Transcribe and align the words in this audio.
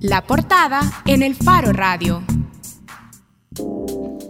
La 0.00 0.22
portada 0.22 0.80
en 1.06 1.22
el 1.22 1.34
Faro 1.34 1.72
Radio. 1.72 2.22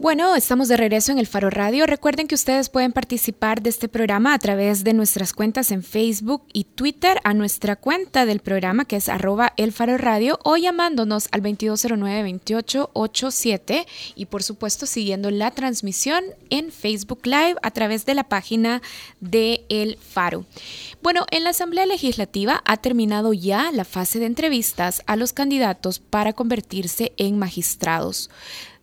Bueno, 0.01 0.35
estamos 0.35 0.67
de 0.69 0.79
regreso 0.79 1.13
en 1.13 1.19
el 1.19 1.27
Faro 1.27 1.51
Radio. 1.51 1.85
Recuerden 1.85 2.27
que 2.27 2.35
ustedes 2.35 2.71
pueden 2.71 2.91
participar 2.91 3.61
de 3.61 3.69
este 3.69 3.87
programa 3.87 4.33
a 4.33 4.39
través 4.39 4.83
de 4.83 4.95
nuestras 4.95 5.35
cuentas 5.35 5.71
en 5.73 5.83
Facebook 5.83 6.43
y 6.55 6.65
Twitter, 6.65 7.21
a 7.23 7.35
nuestra 7.35 7.77
cuenta 7.77 8.25
del 8.25 8.41
programa 8.41 8.87
que 8.87 8.97
es 8.97 9.11
arroba 9.11 9.53
el 9.59 9.73
Faro 9.73 9.99
Radio 9.99 10.39
o 10.43 10.57
llamándonos 10.57 11.29
al 11.33 11.43
2209-2887 11.43 13.85
y 14.15 14.25
por 14.25 14.43
supuesto 14.43 14.87
siguiendo 14.87 15.31
la 15.31 15.51
transmisión 15.51 16.25
en 16.49 16.73
Facebook 16.73 17.21
Live 17.25 17.57
a 17.61 17.71
través 17.71 18.07
de 18.07 18.15
la 18.15 18.25
página 18.25 18.81
de 19.21 19.67
El 19.69 19.99
Faro. 19.99 20.47
Bueno, 21.03 21.27
en 21.31 21.45
la 21.45 21.51
Asamblea 21.51 21.85
Legislativa 21.85 22.63
ha 22.65 22.79
terminado 22.79 23.35
ya 23.35 23.71
la 23.71 23.85
fase 23.85 24.19
de 24.19 24.25
entrevistas 24.25 25.03
a 25.07 25.17
los 25.17 25.35
candidatos 25.35 25.99
para 25.99 26.33
convertirse 26.33 27.13
en 27.19 27.39
magistrados. 27.39 28.31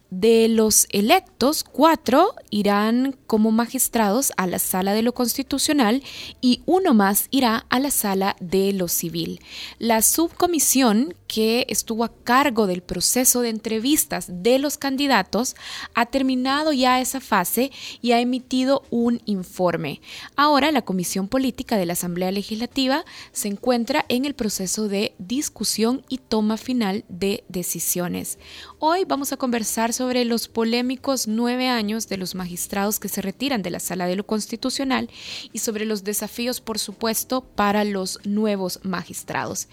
De 0.09 0.47
los 0.47 0.87
electos, 0.91 1.65
cuatro 1.65 2.33
irán 2.49 3.17
como 3.27 3.51
magistrados 3.51 4.31
a 4.37 4.47
la 4.47 4.57
sala 4.57 4.93
de 4.93 5.01
lo 5.01 5.13
constitucional 5.13 6.01
y 6.39 6.61
uno 6.65 6.93
más 6.93 7.27
irá 7.29 7.65
a 7.69 7.79
la 7.79 7.91
sala 7.91 8.37
de 8.39 8.71
lo 8.71 8.87
civil. 8.87 9.41
La 9.79 10.01
subcomisión 10.01 11.13
que 11.27 11.65
estuvo 11.69 12.03
a 12.03 12.13
cargo 12.23 12.67
del 12.67 12.81
proceso 12.81 13.41
de 13.41 13.49
entrevistas 13.49 14.27
de 14.29 14.59
los 14.59 14.77
candidatos 14.77 15.55
ha 15.93 16.05
terminado 16.05 16.73
ya 16.73 17.01
esa 17.01 17.19
fase 17.19 17.71
y 18.01 18.13
ha 18.13 18.19
emitido 18.19 18.83
un 18.89 19.21
informe. 19.25 20.01
Ahora 20.35 20.71
la 20.71 20.81
Comisión 20.81 21.27
Política 21.27 21.77
de 21.77 21.85
la 21.85 21.93
Asamblea 21.93 22.31
Legislativa 22.31 23.03
se 23.31 23.49
encuentra 23.49 24.05
en 24.09 24.25
el 24.25 24.33
proceso 24.33 24.87
de 24.87 25.13
discusión 25.17 26.03
y 26.09 26.17
toma 26.19 26.57
final 26.57 27.03
de 27.09 27.43
decisiones. 27.49 28.39
Hoy 28.79 29.05
vamos 29.05 29.33
a 29.33 29.37
conversar 29.37 29.93
sobre 29.93 30.23
los 30.25 30.47
polémicos 30.47 31.27
nueve 31.27 31.67
años 31.67 32.07
de 32.07 32.17
los 32.17 32.35
magistrados 32.35 32.99
que 32.99 33.09
se 33.09 33.21
retiran 33.21 33.61
de 33.61 33.71
la 33.71 33.79
Sala 33.79 34.07
de 34.07 34.15
lo 34.15 34.25
Constitucional 34.25 35.09
y 35.51 35.59
sobre 35.59 35.85
los 35.85 36.03
desafíos, 36.03 36.61
por 36.61 36.79
supuesto, 36.79 37.41
para 37.41 37.83
los 37.83 38.19
nuevos 38.23 38.79
magistrados. 38.83 39.67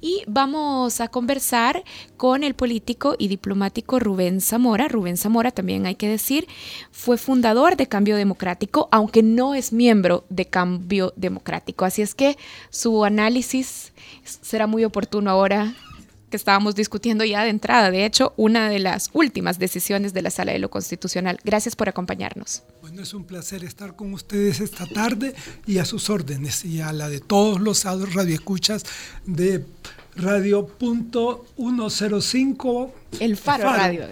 Y 0.00 0.22
vamos 0.26 0.99
a 1.00 1.08
conversar 1.08 1.84
con 2.16 2.44
el 2.44 2.54
político 2.54 3.16
y 3.18 3.28
diplomático 3.28 3.98
Rubén 3.98 4.40
Zamora. 4.40 4.88
Rubén 4.88 5.16
Zamora, 5.16 5.50
también 5.50 5.86
hay 5.86 5.94
que 5.94 6.08
decir, 6.08 6.46
fue 6.90 7.18
fundador 7.18 7.76
de 7.76 7.86
Cambio 7.86 8.16
Democrático, 8.16 8.88
aunque 8.90 9.22
no 9.22 9.54
es 9.54 9.72
miembro 9.72 10.24
de 10.28 10.46
Cambio 10.46 11.12
Democrático. 11.16 11.84
Así 11.84 12.02
es 12.02 12.14
que 12.14 12.36
su 12.70 13.04
análisis 13.04 13.92
será 14.24 14.66
muy 14.66 14.84
oportuno 14.84 15.30
ahora 15.30 15.74
que 16.30 16.36
estábamos 16.36 16.76
discutiendo 16.76 17.24
ya 17.24 17.42
de 17.42 17.50
entrada, 17.50 17.90
de 17.90 18.06
hecho, 18.06 18.32
una 18.36 18.70
de 18.70 18.78
las 18.78 19.10
últimas 19.12 19.58
decisiones 19.58 20.14
de 20.14 20.22
la 20.22 20.30
Sala 20.30 20.52
de 20.52 20.60
lo 20.60 20.70
Constitucional. 20.70 21.38
Gracias 21.44 21.76
por 21.76 21.88
acompañarnos. 21.88 22.62
Bueno, 22.80 23.02
es 23.02 23.12
un 23.12 23.24
placer 23.24 23.64
estar 23.64 23.96
con 23.96 24.14
ustedes 24.14 24.60
esta 24.60 24.86
tarde 24.86 25.34
y 25.66 25.78
a 25.78 25.84
sus 25.84 26.08
órdenes 26.08 26.64
y 26.64 26.80
a 26.80 26.92
la 26.92 27.08
de 27.08 27.20
todos 27.20 27.60
los 27.60 27.84
radioescuchas 27.84 28.84
de 29.26 29.66
Radio.105. 30.16 32.92
El 33.20 33.36
Faro, 33.36 33.64
Radio. 33.64 34.06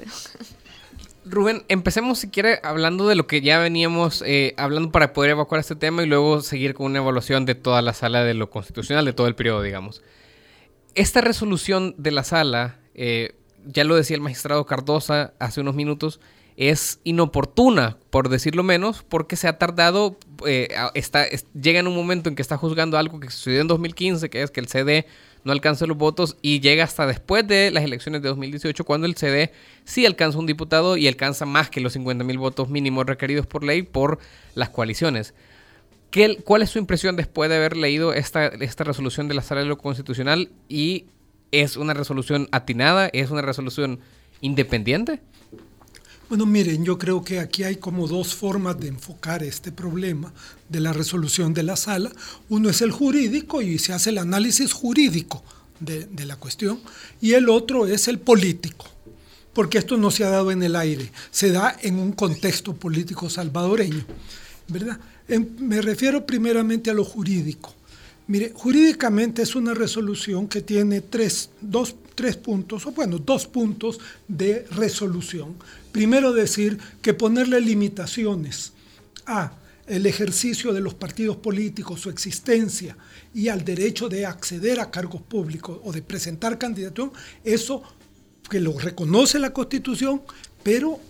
Rubén, 1.25 1.65
empecemos 1.69 2.19
si 2.19 2.29
quiere 2.31 2.59
hablando 2.63 3.07
de 3.07 3.15
lo 3.15 3.27
que 3.27 3.41
ya 3.43 3.59
veníamos 3.59 4.23
eh, 4.27 4.55
hablando 4.57 4.91
para 4.91 5.13
poder 5.13 5.33
evacuar 5.33 5.61
este 5.61 5.77
tema 5.77 6.03
y 6.03 6.07
luego 6.07 6.41
seguir 6.41 6.73
con 6.75 6.87
una 6.87 7.01
evaluación 7.01 7.45
de 7.45 7.55
toda 7.55 7.83
la 7.83 7.93
sala 7.93 8.25
de 8.25 8.33
lo 8.35 8.49
constitucional, 8.51 9.05
de 9.05 9.13
todo 9.13 9.27
el 9.27 9.35
periodo, 9.35 9.61
digamos. 9.63 10.03
Esta 10.95 11.21
resolución 11.21 11.95
de 11.99 12.13
la 12.13 12.25
sala, 12.25 12.79
eh, 12.95 13.35
ya 13.67 13.85
lo 13.85 13.95
decía 13.95 14.15
el 14.15 14.23
magistrado 14.23 14.65
Cardosa 14.65 15.35
hace 15.39 15.61
unos 15.61 15.75
minutos, 15.75 16.19
es 16.59 16.98
inoportuna, 17.05 17.98
por 18.11 18.28
decirlo 18.28 18.64
menos, 18.64 19.05
porque 19.09 19.37
se 19.37 19.47
ha 19.47 19.59
tardado, 19.59 20.19
eh, 20.45 20.69
llega 21.55 21.79
en 21.79 21.86
un 21.86 21.95
momento 21.95 22.29
en 22.29 22.35
que 22.35 22.42
está 22.42 22.57
juzgando 22.57 22.98
algo 22.98 23.20
que 23.20 23.30
sucedió 23.30 23.61
en 23.61 23.69
2015, 23.69 24.29
que 24.29 24.42
es 24.42 24.51
que 24.51 24.58
el 24.58 24.67
CD 24.67 25.07
no 25.45 25.52
alcanza 25.52 25.86
los 25.86 25.96
votos 25.96 26.36
y 26.42 26.58
llega 26.58 26.83
hasta 26.83 27.07
después 27.07 27.46
de 27.46 27.70
las 27.70 27.85
elecciones 27.85 28.23
de 28.23 28.29
2018, 28.29 28.85
cuando 28.85 29.07
el 29.07 29.14
CD 29.14 29.52
sí 29.85 30.05
alcanza 30.05 30.36
un 30.36 30.46
diputado 30.46 30.96
y 30.96 31.07
alcanza 31.07 31.46
más 31.46 31.70
que 31.70 31.80
los 31.80 31.92
50 31.92 32.24
mil 32.24 32.39
votos 32.39 32.69
mínimos 32.69 33.07
requeridos 33.07 33.46
por 33.46 33.63
ley 33.63 33.83
por 33.83 34.19
las 34.57 34.70
coaliciones. 34.70 35.35
¿Cuál 36.42 36.63
es 36.63 36.70
su 36.70 36.80
impresión 36.80 37.14
después 37.14 37.48
de 37.51 37.57
haber 37.57 37.77
leído 37.77 38.13
esta, 38.14 38.46
esta 38.46 38.83
resolución 38.83 39.29
de 39.29 39.35
la 39.35 39.42
Sala 39.42 39.61
de 39.61 39.69
lo 39.69 39.79
Constitucional? 39.79 40.51
¿Y 40.69 41.05
es 41.52 41.77
una 41.77 41.95
resolución 41.95 42.48
atinada? 42.51 43.07
¿Es 43.13 43.30
una 43.30 43.42
resolución 43.42 44.01
independiente? 44.40 45.20
Bueno, 46.28 46.44
miren, 46.44 46.84
yo 46.84 46.98
creo 46.98 47.24
que 47.24 47.40
aquí 47.40 47.62
hay 47.62 47.77
como 47.77 48.06
dos 48.06 48.34
formas 48.34 48.78
de 48.78 48.89
enfocar 48.89 49.42
este 49.42 49.72
problema 49.72 50.30
de 50.68 50.80
la 50.80 50.92
resolución 50.92 51.55
de 51.55 51.62
la 51.62 51.74
sala. 51.74 52.12
Uno 52.50 52.68
es 52.68 52.83
el 52.83 52.90
jurídico 52.90 53.62
y 53.62 53.78
se 53.78 53.94
hace 53.94 54.11
el 54.11 54.18
análisis 54.18 54.74
jurídico 54.74 55.42
de, 55.80 56.06
la 56.27 56.36
cuestión 56.36 56.80
y 57.22 57.33
el 57.33 57.48
otro 57.48 57.86
es 57.86 58.08
el 58.08 58.18
político, 58.18 58.86
porque 59.55 59.78
esto 59.78 59.96
no 59.96 60.11
se 60.11 60.24
ha 60.24 60.28
dado 60.28 60.50
en 60.50 60.62
el 60.62 60.77
aire, 60.77 61.11
se 61.30 61.50
da 61.50 61.74
en 61.80 61.98
un 61.98 62.12
contexto 62.12 62.74
político 62.74 63.30
salvadoreño, 63.30 64.05
¿verdad? 64.68 64.98
me 65.58 65.80
refiero 65.80 66.27
primeramente 66.27 66.90
a 66.90 66.95
lo 66.95 67.05
jurídico. 67.05 67.74
Mire, 68.27 68.52
jurídicamente 68.55 69.40
es 69.40 69.56
una 69.56 69.72
resolución 69.72 70.48
que 70.48 70.60
tiene 70.60 71.00
tres, 71.00 71.48
dos, 71.62 71.95
tres 72.14 72.36
puntos, 72.36 72.84
o 72.84 72.92
bueno, 72.92 73.18
dos 73.18 73.46
puntos 73.46 73.98
de 74.27 74.66
resolución. 74.72 75.55
Primero 75.93 76.33
decir 76.33 76.79
que 77.03 77.15
ponerle 77.15 77.61
limitaciones 77.61 78.73
a 79.27 79.53
el 79.87 80.07
ejercicio 80.07 80.73
de 80.73 80.81
los 80.81 80.95
partidos 80.95 81.37
políticos, 81.37 82.01
su 82.01 82.11
existencia 82.11 82.97
y 83.35 83.49
al 83.49 83.65
derecho 83.65 84.09
de 84.09 84.27
acceder 84.27 84.81
a 84.81 84.91
cargos 84.91 85.23
públicos 85.23 85.81
o 85.83 85.93
de 85.93 86.03
presentar 86.03 86.59
candidatura, 86.59 87.13
eso 87.43 87.83
que 88.51 88.61
lo 88.61 88.79
reconoce 88.79 89.39
la 89.39 89.53
Constitución, 89.53 90.23
pero 90.63 91.01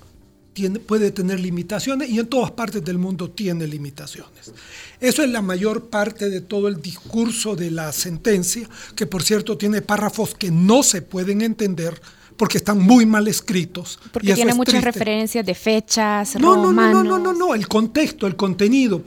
puede 0.86 1.12
tener 1.12 1.38
limitaciones 1.38 2.10
y 2.10 2.18
en 2.18 2.26
todas 2.26 2.50
partes 2.50 2.84
del 2.84 2.98
mundo 2.98 3.30
tiene 3.30 3.66
limitaciones. 3.66 4.52
Eso 5.00 5.22
es 5.22 5.30
la 5.30 5.42
mayor 5.42 5.88
parte 5.88 6.28
de 6.28 6.40
todo 6.40 6.66
el 6.66 6.82
discurso 6.82 7.54
de 7.54 7.70
la 7.70 7.92
sentencia, 7.92 8.68
que 8.96 9.06
por 9.06 9.22
cierto 9.22 9.56
tiene 9.56 9.82
párrafos 9.82 10.34
que 10.34 10.50
no 10.50 10.82
se 10.82 11.02
pueden 11.02 11.42
entender 11.42 12.00
porque 12.38 12.56
están 12.56 12.78
muy 12.78 13.04
mal 13.04 13.28
escritos. 13.28 13.98
Porque 14.12 14.32
tiene 14.32 14.54
muchas 14.54 14.82
referencias 14.82 15.44
de 15.44 15.54
fechas, 15.54 16.36
no, 16.36 16.56
no, 16.56 16.72
no, 16.72 16.90
no, 16.90 17.04
no, 17.04 17.18
no, 17.18 17.32
no, 17.34 17.54
el 17.54 17.68
contexto, 17.68 18.26
el 18.26 18.36
contenido. 18.36 19.02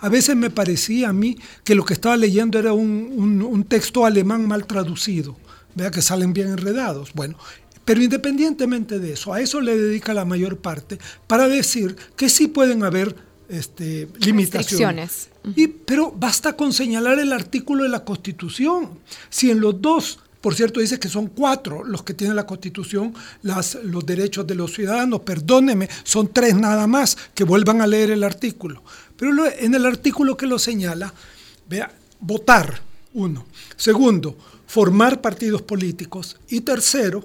A 0.00 0.08
veces 0.08 0.34
me 0.36 0.48
parecía 0.48 1.10
a 1.10 1.12
mí 1.12 1.36
que 1.64 1.74
lo 1.74 1.84
que 1.84 1.92
estaba 1.92 2.16
leyendo 2.16 2.58
era 2.58 2.72
un, 2.72 3.42
un 3.42 3.64
texto 3.64 4.06
alemán 4.06 4.48
mal 4.48 4.66
traducido. 4.66 5.36
Vea 5.74 5.90
que 5.90 6.00
salen 6.00 6.32
bien 6.32 6.48
enredados. 6.48 7.12
Bueno, 7.12 7.36
pero 7.84 8.02
independientemente 8.02 8.98
de 8.98 9.14
eso, 9.14 9.32
a 9.32 9.40
eso 9.40 9.60
le 9.60 9.76
dedica 9.76 10.14
la 10.14 10.24
mayor 10.24 10.58
parte 10.58 10.98
para 11.26 11.48
decir 11.48 11.96
que 12.16 12.28
sí 12.28 12.46
pueden 12.46 12.84
haber 12.84 13.16
este, 13.48 14.08
limitaciones. 14.18 15.30
Y, 15.56 15.68
pero 15.68 16.12
basta 16.12 16.54
con 16.54 16.72
señalar 16.72 17.18
el 17.18 17.32
artículo 17.32 17.84
de 17.84 17.88
la 17.88 18.04
Constitución. 18.04 18.98
Si 19.30 19.50
en 19.50 19.60
los 19.60 19.80
dos, 19.80 20.20
por 20.40 20.54
cierto, 20.54 20.80
dice 20.80 20.98
que 20.98 21.08
son 21.08 21.28
cuatro 21.28 21.84
los 21.84 22.02
que 22.02 22.14
tiene 22.14 22.34
la 22.34 22.46
Constitución, 22.46 23.14
las, 23.42 23.76
los 23.82 24.06
derechos 24.06 24.46
de 24.46 24.54
los 24.54 24.72
ciudadanos, 24.72 25.20
perdóneme, 25.20 25.88
son 26.04 26.32
tres 26.32 26.54
nada 26.54 26.86
más, 26.86 27.16
que 27.34 27.44
vuelvan 27.44 27.80
a 27.80 27.86
leer 27.86 28.10
el 28.10 28.22
artículo. 28.22 28.82
Pero 29.16 29.32
en 29.46 29.74
el 29.74 29.84
artículo 29.84 30.36
que 30.36 30.46
lo 30.46 30.58
señala, 30.58 31.12
vea, 31.68 31.90
votar, 32.20 32.80
uno. 33.14 33.46
Segundo, 33.76 34.36
formar 34.66 35.20
partidos 35.20 35.62
políticos. 35.62 36.36
Y 36.48 36.60
tercero, 36.60 37.24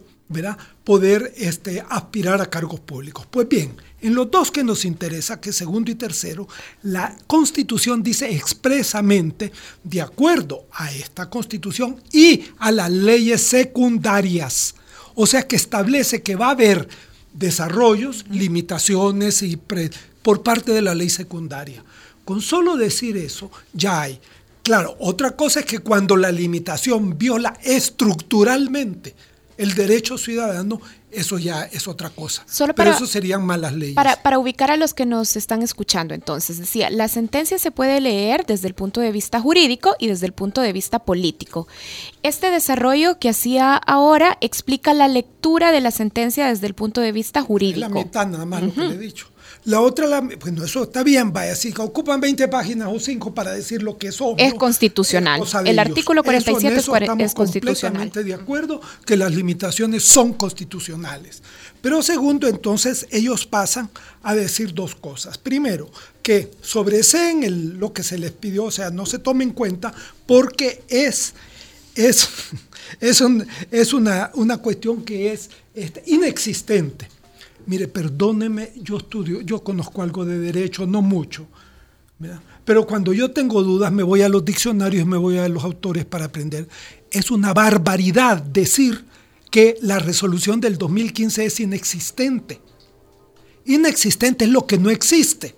poder 0.83 1.33
este, 1.37 1.83
aspirar 1.89 2.41
a 2.41 2.49
cargos 2.49 2.79
públicos. 2.79 3.27
Pues 3.29 3.47
bien, 3.47 3.75
en 4.03 4.15
los 4.15 4.29
dos 4.29 4.51
que 4.51 4.63
nos 4.63 4.83
interesa, 4.83 5.39
que 5.39 5.53
segundo 5.53 5.89
y 5.89 5.95
tercero, 5.95 6.47
la 6.83 7.15
Constitución 7.25 8.03
dice 8.03 8.29
expresamente, 8.35 9.51
de 9.81 10.01
acuerdo 10.01 10.67
a 10.73 10.91
esta 10.91 11.29
Constitución 11.29 11.95
y 12.11 12.43
a 12.59 12.71
las 12.71 12.91
leyes 12.91 13.41
secundarias, 13.41 14.75
o 15.15 15.25
sea 15.25 15.47
que 15.47 15.55
establece 15.55 16.21
que 16.21 16.35
va 16.35 16.47
a 16.47 16.51
haber 16.51 16.87
desarrollos, 17.33 18.25
limitaciones 18.29 19.41
y 19.41 19.57
por 19.57 20.43
parte 20.43 20.73
de 20.73 20.81
la 20.81 20.95
ley 20.95 21.09
secundaria. 21.09 21.83
Con 22.25 22.41
solo 22.41 22.75
decir 22.75 23.15
eso, 23.15 23.51
ya 23.73 24.01
hay. 24.01 24.19
Claro, 24.63 24.95
otra 24.99 25.35
cosa 25.35 25.61
es 25.61 25.65
que 25.65 25.79
cuando 25.79 26.17
la 26.17 26.31
limitación 26.31 27.17
viola 27.17 27.57
estructuralmente 27.63 29.15
El 29.57 29.75
derecho 29.75 30.17
ciudadano, 30.17 30.81
eso 31.11 31.37
ya 31.37 31.63
es 31.63 31.87
otra 31.87 32.09
cosa. 32.09 32.43
Solo 32.47 32.73
Pero 32.73 32.87
para- 32.89 32.97
eso 32.97 33.05
serían 33.05 33.45
malas 33.45 33.73
leyes. 33.73 33.95
Para, 33.95 34.15
para 34.23 34.39
ubicar 34.39 34.71
a 34.71 34.77
los 34.77 34.93
que 34.93 35.05
nos 35.05 35.35
están 35.35 35.61
escuchando, 35.61 36.13
entonces, 36.13 36.57
decía, 36.57 36.89
la 36.89 37.07
sentencia 37.07 37.59
se 37.59 37.69
puede 37.71 38.01
leer 38.01 38.45
desde 38.47 38.67
el 38.67 38.73
punto 38.73 38.99
de 39.01 39.11
vista 39.11 39.39
jurídico 39.39 39.95
y 39.99 40.07
desde 40.07 40.25
el 40.25 40.33
punto 40.33 40.61
de 40.61 40.73
vista 40.73 40.99
político. 40.99 41.67
Este 42.23 42.49
desarrollo 42.49 43.19
que 43.19 43.29
hacía 43.29 43.75
ahora 43.75 44.37
explica 44.41 44.93
la 44.93 45.07
lectura 45.07 45.71
de 45.71 45.81
la 45.81 45.91
sentencia 45.91 46.47
desde 46.47 46.65
el 46.67 46.73
punto 46.73 47.01
de 47.01 47.11
vista 47.11 47.39
Es 47.41 47.43
la 47.43 47.47
jurídico. 47.47 47.89
mitad 47.89 48.25
nada 48.27 48.45
más 48.45 48.63
lo 48.63 48.73
que 48.73 48.81
le 48.81 48.95
he 48.95 48.97
dicho. 48.97 49.27
La 49.65 49.79
otra, 49.79 50.07
la, 50.07 50.19
bueno, 50.19 50.65
eso 50.65 50.83
está 50.83 51.03
bien, 51.03 51.31
vaya, 51.31 51.55
si 51.55 51.73
ocupan 51.77 52.19
20 52.19 52.49
páginas 52.49 52.89
o 52.91 52.99
5 52.99 53.33
para 53.33 53.51
decir 53.53 53.81
lo 53.81 53.97
que 53.97 54.07
es 54.09 54.19
obvio. 54.19 54.45
Es 54.45 54.53
constitucional. 54.55 55.35
es 55.39 55.45
cosa 55.45 55.63
de 55.63 55.69
El 55.69 55.79
artículo 55.79 56.19
Eso, 56.21 56.31
en 56.31 56.43
47 56.43 56.75
es 56.75 56.83
eso 56.83 56.95
estamos 56.97 57.25
es 57.25 57.33
constitucional. 57.33 57.93
completamente 57.93 58.23
de 58.25 58.33
acuerdo 58.33 58.81
que 59.05 59.15
las 59.15 59.33
limitaciones 59.33 60.03
son 60.03 60.33
constitucionales. 60.33 61.41
Pero 61.81 62.01
segundo, 62.01 62.47
entonces 62.49 63.07
ellos 63.09 63.45
pasan 63.45 63.89
a 64.21 64.35
decir 64.35 64.73
dos 64.73 64.95
cosas. 64.95 65.37
Primero, 65.37 65.89
que 66.21 66.51
sobreseen 66.61 67.43
el- 67.43 67.77
lo 67.79 67.93
que 67.93 68.03
se 68.03 68.17
les 68.17 68.31
pidió, 68.31 68.65
o 68.65 68.71
sea, 68.71 68.89
no 68.89 69.05
se 69.05 69.17
tome 69.19 69.45
en 69.45 69.51
cuenta 69.51 69.93
porque 70.25 70.83
es, 70.89 71.33
es, 71.95 72.27
es, 72.99 73.21
un- 73.21 73.47
es 73.71 73.93
una, 73.93 74.29
una 74.35 74.57
cuestión 74.57 75.03
que 75.05 75.31
es 75.31 75.49
este, 75.73 76.03
inexistente. 76.05 77.07
Mire, 77.65 77.87
perdóneme, 77.87 78.73
yo 78.81 78.97
estudio, 78.97 79.41
yo 79.41 79.63
conozco 79.63 80.01
algo 80.01 80.25
de 80.25 80.39
derecho, 80.39 80.85
no 80.85 81.01
mucho. 81.01 81.47
Pero 82.65 82.85
cuando 82.85 83.13
yo 83.13 83.31
tengo 83.31 83.63
dudas 83.63 83.91
me 83.91 84.03
voy 84.03 84.21
a 84.21 84.29
los 84.29 84.45
diccionarios, 84.45 85.05
me 85.05 85.17
voy 85.17 85.37
a 85.37 85.49
los 85.49 85.63
autores 85.63 86.05
para 86.05 86.25
aprender. 86.25 86.67
Es 87.11 87.31
una 87.31 87.53
barbaridad 87.53 88.41
decir 88.41 89.05
que 89.51 89.77
la 89.81 89.99
resolución 89.99 90.59
del 90.59 90.77
2015 90.77 91.45
es 91.45 91.59
inexistente. 91.59 92.59
Inexistente 93.65 94.45
es 94.45 94.51
lo 94.51 94.65
que 94.65 94.77
no 94.77 94.89
existe. 94.89 95.55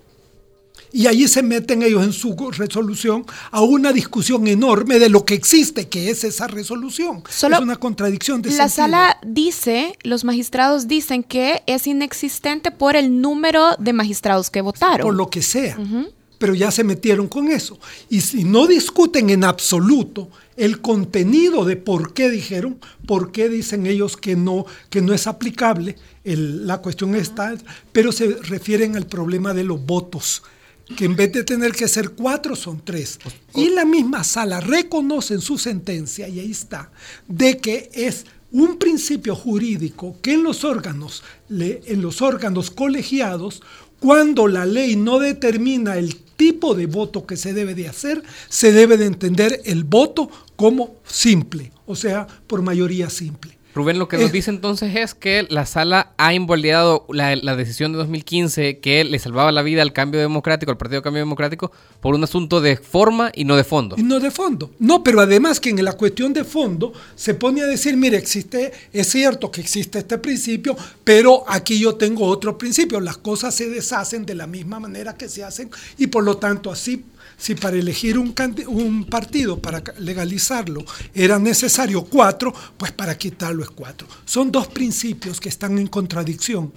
Y 0.96 1.06
allí 1.08 1.28
se 1.28 1.42
meten 1.42 1.82
ellos 1.82 2.02
en 2.02 2.12
su 2.14 2.34
resolución 2.52 3.26
a 3.50 3.60
una 3.60 3.92
discusión 3.92 4.46
enorme 4.46 4.98
de 4.98 5.10
lo 5.10 5.26
que 5.26 5.34
existe, 5.34 5.88
que 5.88 6.08
es 6.08 6.24
esa 6.24 6.46
resolución. 6.46 7.22
Solo 7.28 7.56
es 7.56 7.60
una 7.62 7.76
contradicción 7.76 8.40
de 8.40 8.48
La 8.50 8.68
sentido. 8.70 8.74
sala 8.86 9.18
dice, 9.26 9.98
los 10.04 10.24
magistrados 10.24 10.88
dicen 10.88 11.22
que 11.22 11.62
es 11.66 11.86
inexistente 11.86 12.70
por 12.70 12.96
el 12.96 13.20
número 13.20 13.76
de 13.78 13.92
magistrados 13.92 14.48
que 14.48 14.62
votaron. 14.62 15.06
por 15.06 15.14
lo 15.14 15.28
que 15.28 15.42
sea. 15.42 15.76
Pero 16.38 16.54
ya 16.54 16.70
se 16.70 16.82
metieron 16.84 17.28
con 17.28 17.48
eso. 17.48 17.78
Y 18.08 18.20
si 18.22 18.44
no 18.44 18.66
discuten 18.66 19.28
en 19.30 19.44
absoluto 19.44 20.30
el 20.56 20.80
contenido 20.80 21.64
de 21.66 21.76
por 21.76 22.14
qué 22.14 22.30
dijeron, 22.30 22.78
por 23.06 23.32
qué 23.32 23.48
dicen 23.50 23.86
ellos 23.86 24.16
que 24.16 24.34
no, 24.36 24.64
que 24.88 25.02
no 25.02 25.12
es 25.12 25.26
aplicable, 25.26 25.96
el- 26.24 26.66
la 26.66 26.78
cuestión 26.78 27.14
está, 27.14 27.54
pero 27.92 28.12
se 28.12 28.28
refieren 28.42 28.96
al 28.96 29.06
problema 29.06 29.52
de 29.54 29.64
los 29.64 29.84
votos, 29.84 30.42
que 30.94 31.04
en 31.04 31.16
vez 31.16 31.32
de 31.32 31.44
tener 31.44 31.72
que 31.72 31.88
ser 31.88 32.10
cuatro 32.10 32.54
son 32.54 32.82
tres. 32.84 33.18
Y 33.54 33.70
la 33.70 33.84
misma 33.84 34.22
sala 34.22 34.60
reconoce 34.60 35.34
en 35.34 35.40
su 35.40 35.58
sentencia, 35.58 36.28
y 36.28 36.38
ahí 36.38 36.50
está, 36.50 36.90
de 37.26 37.58
que 37.58 37.90
es 37.92 38.26
un 38.52 38.78
principio 38.78 39.34
jurídico 39.34 40.16
que 40.22 40.34
en 40.34 40.42
los 40.42 40.64
órganos, 40.64 41.22
en 41.48 42.02
los 42.02 42.22
órganos 42.22 42.70
colegiados, 42.70 43.62
cuando 43.98 44.46
la 44.46 44.66
ley 44.66 44.94
no 44.94 45.18
determina 45.18 45.96
el 45.96 46.16
tipo 46.16 46.74
de 46.74 46.86
voto 46.86 47.26
que 47.26 47.36
se 47.36 47.52
debe 47.52 47.74
de 47.74 47.88
hacer, 47.88 48.22
se 48.48 48.72
debe 48.72 48.96
de 48.96 49.06
entender 49.06 49.62
el 49.64 49.84
voto 49.84 50.30
como 50.54 50.96
simple, 51.06 51.72
o 51.86 51.96
sea, 51.96 52.26
por 52.46 52.62
mayoría 52.62 53.10
simple. 53.10 53.55
Rubén, 53.76 53.98
lo 53.98 54.08
que 54.08 54.16
nos 54.16 54.30
Eh. 54.30 54.32
dice 54.32 54.50
entonces 54.50 54.94
es 54.96 55.14
que 55.14 55.46
la 55.48 55.66
sala 55.66 56.12
ha 56.16 56.34
invalidado 56.34 57.06
la, 57.10 57.36
la 57.36 57.54
decisión 57.54 57.92
de 57.92 57.98
2015 57.98 58.80
que 58.80 59.04
le 59.04 59.18
salvaba 59.18 59.52
la 59.52 59.62
vida 59.62 59.82
al 59.82 59.92
cambio 59.92 60.18
democrático, 60.20 60.72
al 60.72 60.78
Partido 60.78 61.02
Cambio 61.02 61.20
Democrático, 61.20 61.70
por 62.00 62.14
un 62.14 62.24
asunto 62.24 62.60
de 62.60 62.76
forma 62.76 63.30
y 63.34 63.44
no 63.44 63.54
de 63.56 63.64
fondo. 63.64 63.94
Y 63.98 64.02
no 64.02 64.18
de 64.18 64.30
fondo. 64.30 64.70
No, 64.78 65.04
pero 65.04 65.20
además 65.20 65.60
que 65.60 65.70
en 65.70 65.84
la 65.84 65.92
cuestión 65.92 66.32
de 66.32 66.42
fondo 66.44 66.92
se 67.14 67.34
pone 67.34 67.60
a 67.62 67.66
decir, 67.66 67.96
mire, 67.96 68.16
existe, 68.16 68.72
es 68.92 69.08
cierto 69.08 69.50
que 69.50 69.60
existe 69.60 69.98
este 69.98 70.18
principio, 70.18 70.76
pero 71.04 71.44
aquí 71.46 71.78
yo 71.78 71.94
tengo 71.96 72.24
otro 72.26 72.56
principio. 72.58 72.98
Las 73.00 73.18
cosas 73.18 73.54
se 73.54 73.68
deshacen 73.68 74.24
de 74.26 74.34
la 74.34 74.46
misma 74.46 74.80
manera 74.80 75.14
que 75.16 75.28
se 75.28 75.44
hacen 75.44 75.70
y 75.98 76.06
por 76.06 76.24
lo 76.24 76.38
tanto 76.38 76.70
así, 76.70 77.04
si 77.36 77.54
para 77.54 77.76
elegir 77.76 78.18
un, 78.18 78.32
partido, 79.04 79.58
para 79.60 79.82
legalizarlo, 79.98 80.84
era 81.14 81.38
necesario 81.38 82.04
cuatro, 82.04 82.54
pues 82.76 82.92
para 82.92 83.16
quitarlo 83.18 83.62
es 83.62 83.70
cuatro. 83.70 84.08
Son 84.24 84.50
dos 84.50 84.68
principios 84.68 85.40
que 85.40 85.48
están 85.48 85.78
en 85.78 85.86
contradicción. 85.86 86.72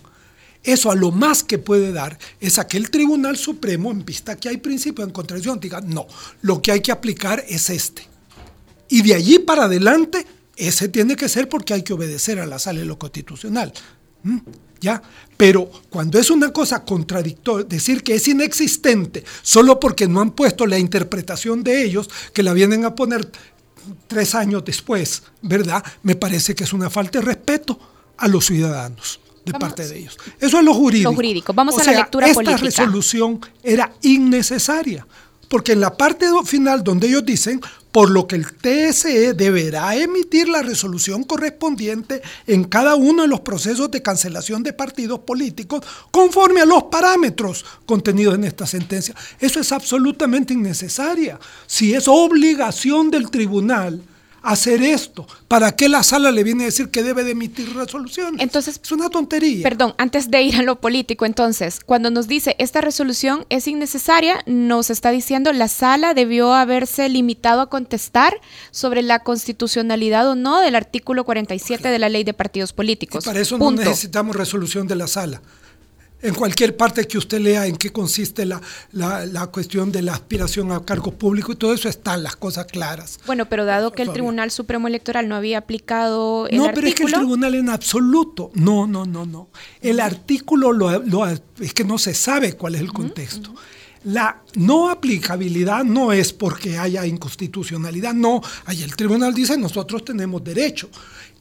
Eso 0.61 0.91
a 0.91 0.95
lo 0.95 1.11
más 1.11 1.43
que 1.43 1.57
puede 1.57 1.93
dar 1.93 2.19
es 2.41 2.59
a 2.59 2.67
que 2.67 2.77
el 2.77 2.89
Tribunal 2.89 3.37
Supremo, 3.37 3.91
en 3.91 4.03
vista 4.03 4.35
que 4.35 4.49
hay 4.49 4.57
principios 4.57 5.07
en 5.07 5.13
contradicción, 5.13 5.59
diga, 5.59 5.79
no, 5.81 6.05
lo 6.41 6.61
que 6.61 6.73
hay 6.73 6.81
que 6.81 6.91
aplicar 6.91 7.43
es 7.47 7.69
este. 7.69 8.07
Y 8.89 9.01
de 9.03 9.13
allí 9.13 9.39
para 9.39 9.65
adelante, 9.65 10.25
ese 10.57 10.89
tiene 10.89 11.15
que 11.15 11.29
ser 11.29 11.47
porque 11.47 11.73
hay 11.73 11.83
que 11.83 11.93
obedecer 11.93 12.39
a 12.39 12.45
la 12.45 12.59
sala 12.59 12.79
de 12.79 12.85
lo 12.85 12.99
constitucional. 12.99 13.71
¿Mm? 14.23 14.39
¿Ya? 14.81 15.01
Pero 15.39 15.71
cuando 15.89 16.19
es 16.19 16.29
una 16.29 16.51
cosa 16.51 16.83
contradictoria, 16.83 17.65
decir 17.65 18.03
que 18.03 18.13
es 18.15 18.27
inexistente 18.27 19.23
solo 19.41 19.79
porque 19.79 20.05
no 20.05 20.19
han 20.19 20.31
puesto 20.31 20.65
la 20.67 20.77
interpretación 20.77 21.63
de 21.63 21.81
ellos, 21.85 22.09
que 22.33 22.43
la 22.43 22.51
vienen 22.51 22.83
a 22.83 22.93
poner 22.93 23.31
tres 24.07 24.35
años 24.35 24.65
después, 24.65 25.23
¿verdad? 25.41 25.81
Me 26.03 26.15
parece 26.17 26.53
que 26.55 26.65
es 26.65 26.73
una 26.73 26.89
falta 26.89 27.19
de 27.19 27.25
respeto 27.25 27.79
a 28.17 28.27
los 28.27 28.47
ciudadanos 28.47 29.21
de 29.45 29.53
Vamos- 29.53 29.69
parte 29.69 29.87
de 29.87 29.99
ellos. 29.99 30.17
Eso 30.41 30.59
es 30.59 30.65
lo 30.65 30.73
jurídico. 30.73 31.09
Lo 31.11 31.15
jurídico. 31.15 31.53
Vamos 31.53 31.75
O 31.77 31.79
a 31.79 31.85
la 31.85 31.91
lectura 31.93 32.27
esta 32.27 32.35
política. 32.35 32.57
resolución 32.65 33.39
era 33.63 33.93
innecesaria, 34.01 35.07
porque 35.47 35.71
en 35.71 35.79
la 35.79 35.95
parte 35.95 36.25
final 36.43 36.83
donde 36.83 37.07
ellos 37.07 37.23
dicen, 37.25 37.61
por 37.91 38.09
lo 38.11 38.27
que 38.27 38.35
el 38.35 38.45
TSE 38.53 39.33
deberá 39.33 39.95
emitir 39.95 40.47
la 40.47 40.61
resolución 40.61 41.23
correspondiente 41.23 42.21
en 42.47 42.65
cada 42.65 42.95
uno 42.95 43.23
de 43.23 43.27
los 43.27 43.41
procesos 43.41 43.89
de 43.91 44.01
cancelación 44.01 44.63
de 44.63 44.73
partidos 44.73 45.19
políticos 45.19 45.83
conforme 46.11 46.61
a 46.61 46.65
los 46.65 46.83
parámetros 46.83 47.65
contenidos 47.85 48.35
en 48.35 48.43
esta 48.43 48.67
sentencia. 48.67 49.15
Eso 49.39 49.59
es 49.59 49.71
absolutamente 49.71 50.53
innecesaria. 50.53 51.39
Si 51.65 51.93
es 51.93 52.07
obligación 52.07 53.09
del 53.09 53.29
tribunal 53.29 54.03
hacer 54.41 54.81
esto, 54.81 55.27
¿para 55.47 55.75
qué 55.75 55.89
la 55.89 56.03
sala 56.03 56.31
le 56.31 56.43
viene 56.43 56.63
a 56.63 56.65
decir 56.67 56.89
que 56.89 57.03
debe 57.03 57.23
de 57.23 57.31
emitir 57.31 57.73
resoluciones? 57.75 58.41
Entonces, 58.41 58.79
es 58.83 58.91
una 58.91 59.09
tontería. 59.09 59.63
Perdón, 59.63 59.95
antes 59.97 60.31
de 60.31 60.41
ir 60.41 60.55
a 60.55 60.63
lo 60.63 60.79
político, 60.79 61.25
entonces, 61.25 61.79
cuando 61.85 62.09
nos 62.09 62.27
dice 62.27 62.55
esta 62.59 62.81
resolución 62.81 63.45
es 63.49 63.67
innecesaria, 63.67 64.43
nos 64.45 64.89
está 64.89 65.11
diciendo 65.11 65.51
la 65.53 65.67
sala 65.67 66.13
debió 66.13 66.53
haberse 66.53 67.09
limitado 67.09 67.61
a 67.61 67.69
contestar 67.69 68.33
sobre 68.71 69.01
la 69.01 69.19
constitucionalidad 69.19 70.29
o 70.29 70.35
no 70.35 70.59
del 70.61 70.75
artículo 70.75 71.23
47 71.23 71.89
de 71.89 71.99
la 71.99 72.09
ley 72.09 72.23
de 72.23 72.33
partidos 72.33 72.71
Y 72.71 72.73
políticos. 72.73 73.25
para 73.25 73.39
eso 73.39 73.57
no 73.57 73.71
necesitamos 73.71 74.35
resolución 74.35 74.87
de 74.87 74.95
la 74.95 75.07
sala. 75.07 75.41
En 76.21 76.35
cualquier 76.35 76.75
parte 76.75 77.07
que 77.07 77.17
usted 77.17 77.39
lea 77.39 77.65
en 77.65 77.77
qué 77.77 77.91
consiste 77.91 78.45
la, 78.45 78.59
la- 78.91 79.25
la 79.25 79.47
cuestión 79.47 79.89
de 79.91 80.01
la 80.01 80.13
aspiración 80.13 80.71
a 80.73 80.83
cargos 80.83 81.13
públicos 81.13 81.55
y 81.55 81.57
todo 81.57 81.73
eso 81.73 81.87
están 81.87 82.23
las 82.23 82.35
cosas 82.35 82.65
claras. 82.65 83.19
Bueno, 83.25 83.47
pero 83.47 83.63
dado 83.63 83.91
que 83.93 84.03
el. 84.03 84.11
Tribunal 84.11 84.51
Supremo 84.51 84.87
Electoral 84.89 85.29
no 85.29 85.35
había 85.35 85.59
aplicado 85.59 86.47
el 86.47 86.57
no, 86.57 86.71
pero 86.73 86.87
es 86.87 86.95
que 86.95 87.03
el 87.03 87.13
tribunal 87.13 87.55
en 87.55 87.69
absoluto. 87.69 88.51
No, 88.53 88.85
no, 88.85 89.05
no, 89.05 89.25
no. 89.25 89.49
El 89.81 90.01
artículo 90.01 90.73
lo, 90.73 90.99
lo- 90.99 91.25
es 91.27 91.73
que 91.73 91.83
no 91.85 91.97
se 91.97 92.13
sabe 92.13 92.53
cuál 92.53 92.75
es 92.75 92.81
el 92.81 92.91
contexto. 92.91 93.53
La 94.03 94.41
no 94.55 94.89
aplicabilidad 94.89 95.83
no 95.83 96.11
es 96.11 96.31
porque 96.33 96.77
haya 96.77 97.05
inconstitucionalidad, 97.05 98.13
no. 98.13 98.41
Ahí 98.65 98.83
el 98.83 98.95
tribunal 98.95 99.33
dice 99.33 99.57
nosotros 99.57 100.03
tenemos 100.03 100.43
derecho. 100.43 100.89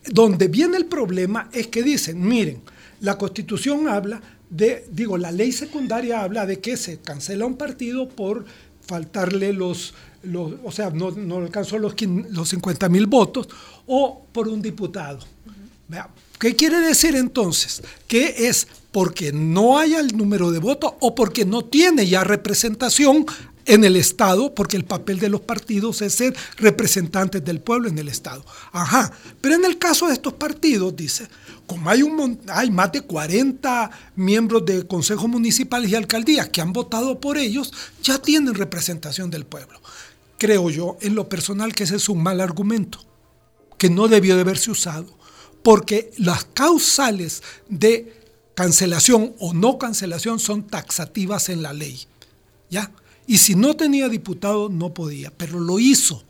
Donde 0.07 0.47
viene 0.49 0.77
el 0.77 0.87
problema 0.87 1.49
es 1.53 1.67
que 1.67 1.83
dicen, 1.83 2.21
miren, 2.27 2.63
la 3.01 3.17
constitución 3.19 3.89
habla 3.89 4.21
de, 4.51 4.87
digo, 4.91 5.19
la 5.19 5.31
ley 5.31 5.53
secundaria 5.53 6.23
habla 6.23 6.47
de 6.47 6.61
que 6.61 6.77
se 6.77 6.99
cancela 6.99 7.47
un 7.47 7.57
partido 7.57 8.09
por 8.09 8.45
faltarle 8.87 9.53
los, 9.53 9.95
los 10.23 10.55
o 10.65 10.73
sea, 10.73 10.91
no, 10.91 11.11
no 11.11 11.37
alcanzó 11.39 11.79
los, 11.79 11.95
los 12.31 12.49
50 12.49 12.89
mil 12.89 13.07
votos 13.07 13.49
o 13.87 14.27
por 14.33 14.49
un 14.49 14.63
diputado. 14.63 15.21
¿Qué 16.39 16.55
quiere 16.55 16.81
decir 16.81 17.17
entonces? 17.17 17.83
Que 18.07 18.49
es 18.49 18.69
porque 18.93 19.33
no 19.33 19.79
haya 19.79 20.01
el 20.01 20.17
número 20.17 20.51
de 20.51 20.59
votos 20.59 20.93
o 21.01 21.15
porque 21.15 21.45
no 21.45 21.65
tiene 21.65 22.07
ya 22.07 22.25
representación 22.25 23.27
en 23.65 23.85
el 23.85 23.97
Estado, 23.97 24.55
porque 24.55 24.77
el 24.77 24.85
papel 24.85 25.19
de 25.19 25.29
los 25.29 25.43
partidos 25.43 26.01
es 26.01 26.15
ser 26.15 26.35
representantes 26.57 27.45
del 27.45 27.61
pueblo 27.61 27.89
en 27.89 27.99
el 27.99 28.09
Estado. 28.09 28.45
Ajá, 28.73 29.13
pero 29.41 29.57
en 29.57 29.65
el 29.65 29.79
caso 29.79 30.07
de 30.07 30.15
estos 30.15 30.33
partidos, 30.35 30.97
dice, 30.97 31.29
como 31.69 31.91
hay, 31.91 32.03
un, 32.03 32.41
hay 32.49 32.71
más 32.71 32.91
de 32.91 33.03
40 33.03 33.91
miembros 34.17 34.65
de 34.65 34.87
consejos 34.87 35.29
municipales 35.29 35.91
y 35.91 35.95
alcaldías 35.95 36.49
que 36.49 36.63
han 36.63 36.73
votado 36.73 37.21
por 37.21 37.37
ellos, 37.37 37.73
ya 38.03 38.19
tienen 38.19 38.55
representación 38.55 39.31
del 39.31 39.45
pueblo. 39.45 39.79
Creo 40.39 40.71
yo, 40.71 40.97
en 41.03 41.15
lo 41.15 41.29
personal, 41.29 41.75
que 41.75 41.85
ese 41.85 41.97
es 41.97 42.09
un 42.09 42.23
mal 42.23 42.41
argumento 42.41 42.99
que 43.77 43.91
no 43.91 44.09
debió 44.09 44.35
de 44.35 44.41
haberse 44.41 44.71
usado, 44.71 45.07
porque 45.63 46.11
las 46.17 46.45
causales 46.47 47.43
de 47.69 48.15
cancelación 48.55 49.35
o 49.39 49.53
no 49.53 49.79
cancelación 49.79 50.41
son 50.41 50.67
taxativas 50.67 51.51
en 51.51 51.63
la 51.63 51.75
ley. 51.75 52.01
¿Ya? 52.71 52.91
Y 53.27 53.39
si 53.39 53.55
no 53.55 53.77
tenía 53.77 54.09
diputado, 54.09 54.71
no 54.71 54.95
podía, 54.95 55.31
pero 55.37 55.61
lo 55.61 55.79
hizo. 55.79 56.25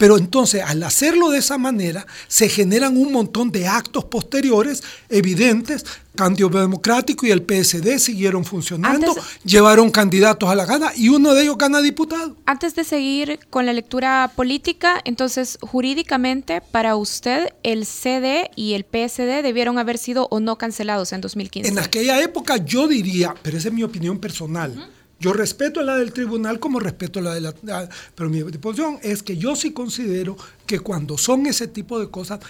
Pero 0.00 0.16
entonces, 0.16 0.62
al 0.62 0.82
hacerlo 0.82 1.28
de 1.28 1.40
esa 1.40 1.58
manera, 1.58 2.06
se 2.26 2.48
generan 2.48 2.96
un 2.96 3.12
montón 3.12 3.52
de 3.52 3.68
actos 3.68 4.06
posteriores 4.06 4.82
evidentes. 5.10 5.84
Cambio 6.14 6.48
Democrático 6.48 7.26
y 7.26 7.30
el 7.30 7.42
PSD 7.42 7.98
siguieron 7.98 8.46
funcionando, 8.46 9.14
llevaron 9.44 9.90
candidatos 9.90 10.48
a 10.48 10.54
la 10.54 10.64
gana 10.64 10.92
y 10.96 11.10
uno 11.10 11.34
de 11.34 11.42
ellos 11.42 11.58
gana 11.58 11.82
diputado. 11.82 12.34
Antes 12.46 12.74
de 12.74 12.84
seguir 12.84 13.40
con 13.50 13.66
la 13.66 13.74
lectura 13.74 14.32
política, 14.34 15.02
entonces, 15.04 15.58
jurídicamente, 15.60 16.62
para 16.62 16.96
usted, 16.96 17.50
el 17.62 17.84
CD 17.84 18.50
y 18.56 18.72
el 18.72 18.84
PSD 18.84 19.42
debieron 19.42 19.78
haber 19.78 19.98
sido 19.98 20.28
o 20.30 20.40
no 20.40 20.56
cancelados 20.56 21.12
en 21.12 21.20
2015. 21.20 21.68
En 21.68 21.78
aquella 21.78 22.22
época 22.22 22.56
yo 22.56 22.88
diría, 22.88 23.34
pero 23.42 23.58
esa 23.58 23.68
es 23.68 23.74
mi 23.74 23.82
opinión 23.82 24.18
personal. 24.18 24.88
Yo 25.20 25.34
respeto 25.34 25.82
la 25.82 25.96
del 25.96 26.14
tribunal 26.14 26.58
como 26.58 26.80
respeto 26.80 27.20
la 27.20 27.34
de 27.34 27.42
la... 27.42 27.54
Pero 28.14 28.30
mi 28.30 28.42
posición 28.42 28.98
es 29.02 29.22
que 29.22 29.36
yo 29.36 29.54
sí 29.54 29.72
considero 29.72 30.36
que 30.66 30.80
cuando 30.80 31.18
son 31.18 31.46
ese 31.46 31.68
tipo 31.68 32.00
de 32.00 32.08
cosas 32.08 32.40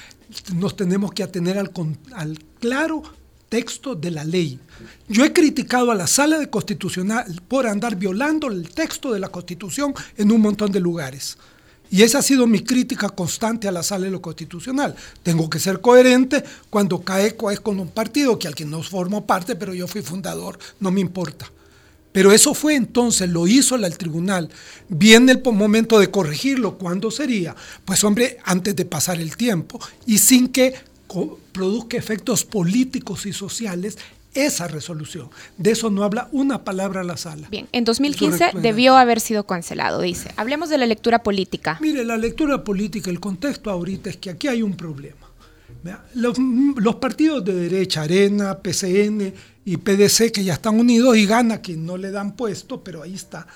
nos 0.55 0.77
tenemos 0.77 1.13
que 1.13 1.25
atener 1.25 1.59
al, 1.59 1.73
al 2.13 2.39
claro 2.61 3.03
texto 3.49 3.97
de 3.97 4.13
la 4.13 4.25
ley. 4.25 4.61
Yo 5.09 5.25
he 5.25 5.33
criticado 5.33 5.91
a 5.91 5.97
la 5.97 6.07
sala 6.07 6.39
de 6.39 6.49
constitucional 6.49 7.43
por 7.49 7.67
andar 7.67 7.97
violando 7.97 8.47
el 8.47 8.71
texto 8.71 9.13
de 9.13 9.19
la 9.19 9.29
constitución 9.29 9.93
en 10.17 10.31
un 10.31 10.41
montón 10.41 10.71
de 10.71 10.79
lugares. 10.79 11.37
Y 11.91 12.03
esa 12.03 12.19
ha 12.19 12.23
sido 12.23 12.47
mi 12.47 12.61
crítica 12.61 13.09
constante 13.09 13.67
a 13.67 13.73
la 13.73 13.83
sala 13.83 14.05
de 14.05 14.13
lo 14.13 14.23
constitucional. 14.23 14.95
Tengo 15.25 15.51
que 15.51 15.59
ser 15.59 15.81
coherente 15.81 16.45
cuando 16.71 17.01
cae 17.03 17.35
con 17.35 17.81
un 17.81 17.89
partido 17.89 18.39
que 18.39 18.47
al 18.47 18.55
que 18.55 18.65
no 18.65 18.81
formo 18.85 19.27
parte, 19.27 19.57
pero 19.57 19.75
yo 19.75 19.89
fui 19.89 20.03
fundador, 20.03 20.57
no 20.79 20.93
me 20.93 21.01
importa. 21.01 21.51
Pero 22.13 22.33
eso 22.33 22.55
fue 22.55 22.75
entonces, 22.75 23.29
lo 23.31 23.47
hizo 23.47 23.77
el 23.77 23.99
tribunal. 23.99 24.49
Viene 24.89 25.33
el 25.33 25.43
momento 25.53 25.99
de 25.99 26.11
corregirlo. 26.11 26.77
¿Cuándo 26.77 27.11
sería? 27.11 27.55
Pues 27.85 28.03
hombre, 28.03 28.39
antes 28.45 28.75
de 28.75 28.85
pasar 28.85 29.21
el 29.21 29.37
tiempo 29.37 29.81
y 30.07 30.19
sin 30.19 30.49
que 30.49 30.75
produzca 31.53 31.97
efectos 31.97 32.45
políticos 32.45 33.27
y 33.27 33.33
sociales 33.33 33.99
esa 34.35 34.69
resolución. 34.69 35.29
De 35.59 35.73
eso 35.73 35.91
no 35.91 36.05
habla 36.05 36.29
una 36.33 36.63
palabra 36.63 37.03
la 37.03 37.17
sala. 37.17 37.49
Bien, 37.51 37.69
en 37.73 37.85
2015 37.85 38.53
debió 38.61 38.97
haber 38.97 39.21
sido 39.21 39.45
cancelado, 39.45 40.01
dice. 40.01 40.31
Hablemos 40.37 40.69
de 40.69 40.79
la 40.79 40.87
lectura 40.87 41.23
política. 41.23 41.79
Mire, 41.81 42.05
la 42.05 42.17
lectura 42.17 42.63
política, 42.63 43.11
el 43.11 43.19
contexto 43.19 43.71
ahorita 43.71 44.11
es 44.11 44.17
que 44.17 44.31
aquí 44.31 44.49
hay 44.49 44.63
un 44.63 44.77
problema. 44.77 45.30
Los, 46.15 46.97
partidos 46.97 47.45
de 47.45 47.55
derecha, 47.55 48.03
Arena, 48.03 48.59
PCN, 48.59 49.33
y 49.65 49.77
PDC 49.77 50.33
que 50.33 50.43
ya 50.43 50.55
están 50.55 50.79
unidos 50.79 51.17
y 51.17 51.27
gana 51.27 51.61
quien 51.61 51.85
no 51.85 51.97
le 51.97 52.11
dan 52.11 52.35
puesto, 52.35 52.83
pero 52.83 53.03
ahí 53.03 53.15
está, 53.15 53.47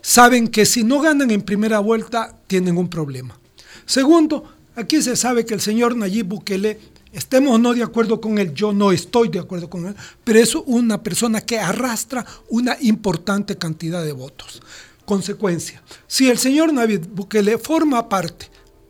saben 0.00 0.48
que 0.48 0.66
si 0.66 0.82
no 0.82 1.00
ganan 1.00 1.30
en 1.30 1.42
primera 1.42 1.78
vuelta 1.78 2.34
tienen 2.46 2.76
un 2.76 2.88
problema. 2.88 3.38
Segundo, 3.84 4.44
aquí 4.74 5.02
se 5.02 5.16
sabe 5.16 5.44
que 5.44 5.54
el 5.54 5.60
señor 5.60 5.96
Nayib 5.96 6.26
Bukele, 6.26 6.78
estemos 7.12 7.54
o 7.54 7.58
no 7.58 7.74
de 7.74 7.82
acuerdo 7.82 8.20
con 8.20 8.38
él, 8.38 8.54
yo 8.54 8.72
no 8.72 8.92
estoy 8.92 9.28
de 9.28 9.38
acuerdo 9.38 9.68
con 9.68 9.86
él, 9.86 9.94
pero 10.24 10.38
es 10.38 10.54
una 10.54 11.02
persona 11.02 11.40
que 11.42 11.58
arrastra 11.58 12.24
una 12.48 12.76
importante 12.80 13.56
cantidad 13.56 14.04
de 14.04 14.12
votos. 14.12 14.62
Consecuencia, 15.04 15.82
si 16.06 16.30
el 16.30 16.38
señor 16.38 16.72
Nayib 16.72 17.06
Bukele 17.08 17.58
forma 17.58 18.08
parte 18.08 18.46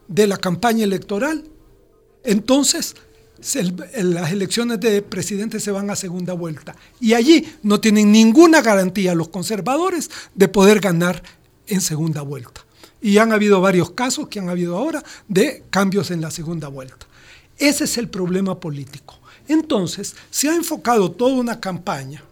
de 0.07 0.27
la 0.27 0.37
campaña 0.37 0.85
electoral, 0.85 1.45
entonces 2.25 2.95
las 3.95 4.33
elecciones 4.33 4.81
de 4.81 5.01
presidente 5.03 5.61
se 5.61 5.71
van 5.71 5.91
a 5.91 5.97
segunda 5.97 6.35
vuelta. 6.35 6.77
Y 7.01 7.15
allí 7.15 7.47
no 7.63 7.81
tienen 7.81 8.13
ninguna 8.13 8.61
garantía 8.61 9.15
los 9.15 9.29
conservadores 9.29 10.11
de 10.35 10.49
poder 10.49 10.81
ganar 10.81 11.23
en 11.67 11.81
segunda 11.81 12.23
vuelta. 12.23 12.65
Y 13.01 13.17
han 13.17 13.33
habido 13.33 13.61
varios 13.61 13.93
casos 13.93 14.29
que 14.29 14.41
han 14.41 14.51
habido 14.51 14.77
ahora 14.77 15.03
de 15.27 15.65
cambios 15.71 16.11
en 16.11 16.21
la 16.21 16.31
segunda 16.31 16.69
vuelta. 16.69 17.07
Ese 17.57 17.85
es 17.85 17.97
el 17.99 18.09
problema 18.09 18.61
político. 18.61 19.19
Entonces, 19.49 20.15
se 20.31 20.49
ha 20.49 20.55
enfocado 20.55 21.11
toda 21.11 21.35
una 21.35 21.61
campaña 21.61 22.23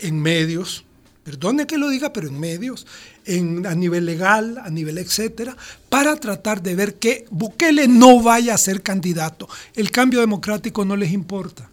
en 0.00 0.20
medios, 0.20 0.84
perdone 1.26 1.66
que 1.66 1.76
lo 1.76 1.88
diga, 1.88 2.12
pero 2.12 2.28
en 2.28 2.38
medios, 2.38 2.86
en, 3.24 3.66
a 3.66 3.74
nivel 3.74 4.06
legal, 4.06 4.58
a 4.62 4.70
nivel 4.70 4.96
etcétera, 4.96 5.56
para 5.88 6.14
tratar 6.14 6.62
de 6.62 6.76
ver 6.76 7.00
que 7.00 7.24
Bukele 7.30 7.88
no 7.88 8.22
vaya 8.22 8.54
a 8.54 8.58
ser 8.58 8.80
candidato. 8.80 9.48
El 9.74 9.90
cambio 9.90 10.20
democrático 10.20 10.84
no 10.84 10.94
les 10.94 11.10
importa. 11.10 11.68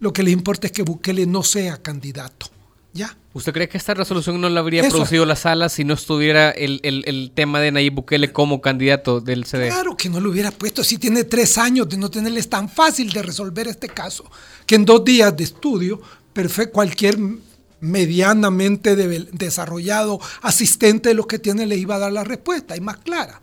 Lo 0.00 0.12
que 0.12 0.24
les 0.24 0.32
importa 0.32 0.66
es 0.66 0.72
que 0.72 0.82
Bukele 0.82 1.26
no 1.26 1.44
sea 1.44 1.80
candidato. 1.80 2.48
¿Ya? 2.92 3.16
¿Usted 3.34 3.52
cree 3.52 3.68
que 3.68 3.78
esta 3.78 3.94
resolución 3.94 4.40
no 4.40 4.48
la 4.48 4.58
habría 4.58 4.88
producido 4.88 5.24
la 5.24 5.36
sala 5.36 5.68
si 5.68 5.84
no 5.84 5.94
estuviera 5.94 6.50
el, 6.50 7.30
tema 7.36 7.60
de 7.60 7.70
Nayib 7.70 7.94
Bukele 7.94 8.32
como 8.32 8.60
candidato 8.60 9.20
del 9.20 9.44
CD? 9.44 9.68
Claro 9.68 9.96
que 9.96 10.08
no 10.08 10.18
lo 10.18 10.30
hubiera 10.30 10.50
puesto. 10.50 10.82
Si 10.82 10.98
tiene 10.98 11.22
tres 11.22 11.56
años 11.56 11.88
de 11.88 11.98
no 11.98 12.10
tenerles 12.10 12.48
tan 12.48 12.68
fácil 12.68 13.12
de 13.12 13.22
resolver 13.22 13.68
este 13.68 13.88
caso, 13.88 14.28
que 14.66 14.74
en 14.74 14.84
dos 14.84 15.04
días 15.04 15.36
de 15.36 15.44
estudio, 15.44 16.00
cualquier 16.72 17.16
medianamente 17.80 18.96
desarrollado 18.96 20.20
asistente 20.42 21.10
de 21.10 21.14
lo 21.14 21.26
que 21.26 21.38
tiene 21.38 21.66
le 21.66 21.76
iba 21.76 21.96
a 21.96 21.98
dar 21.98 22.12
la 22.12 22.24
respuesta 22.24 22.76
y 22.76 22.80
más 22.80 22.98
clara. 22.98 23.40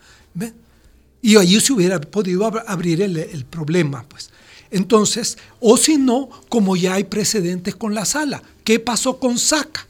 Y 1.22 1.38
allí 1.38 1.60
se 1.60 1.74
hubiera 1.74 2.00
podido 2.00 2.46
abrir 2.68 3.02
el, 3.02 3.18
el 3.18 3.46
problema. 3.46 4.06
pues. 4.08 4.30
Entonces, 4.72 5.38
o 5.60 5.78
si 5.78 5.98
no, 5.98 6.30
como 6.50 6.76
ya 6.76 6.96
hay 6.96 7.06
precedentes 7.06 7.76
con 7.76 7.94
la 7.94 8.06
sala, 8.06 8.44
¿qué 8.64 8.80
pasó 8.80 9.20
con 9.20 9.40
Saca? 9.40 9.88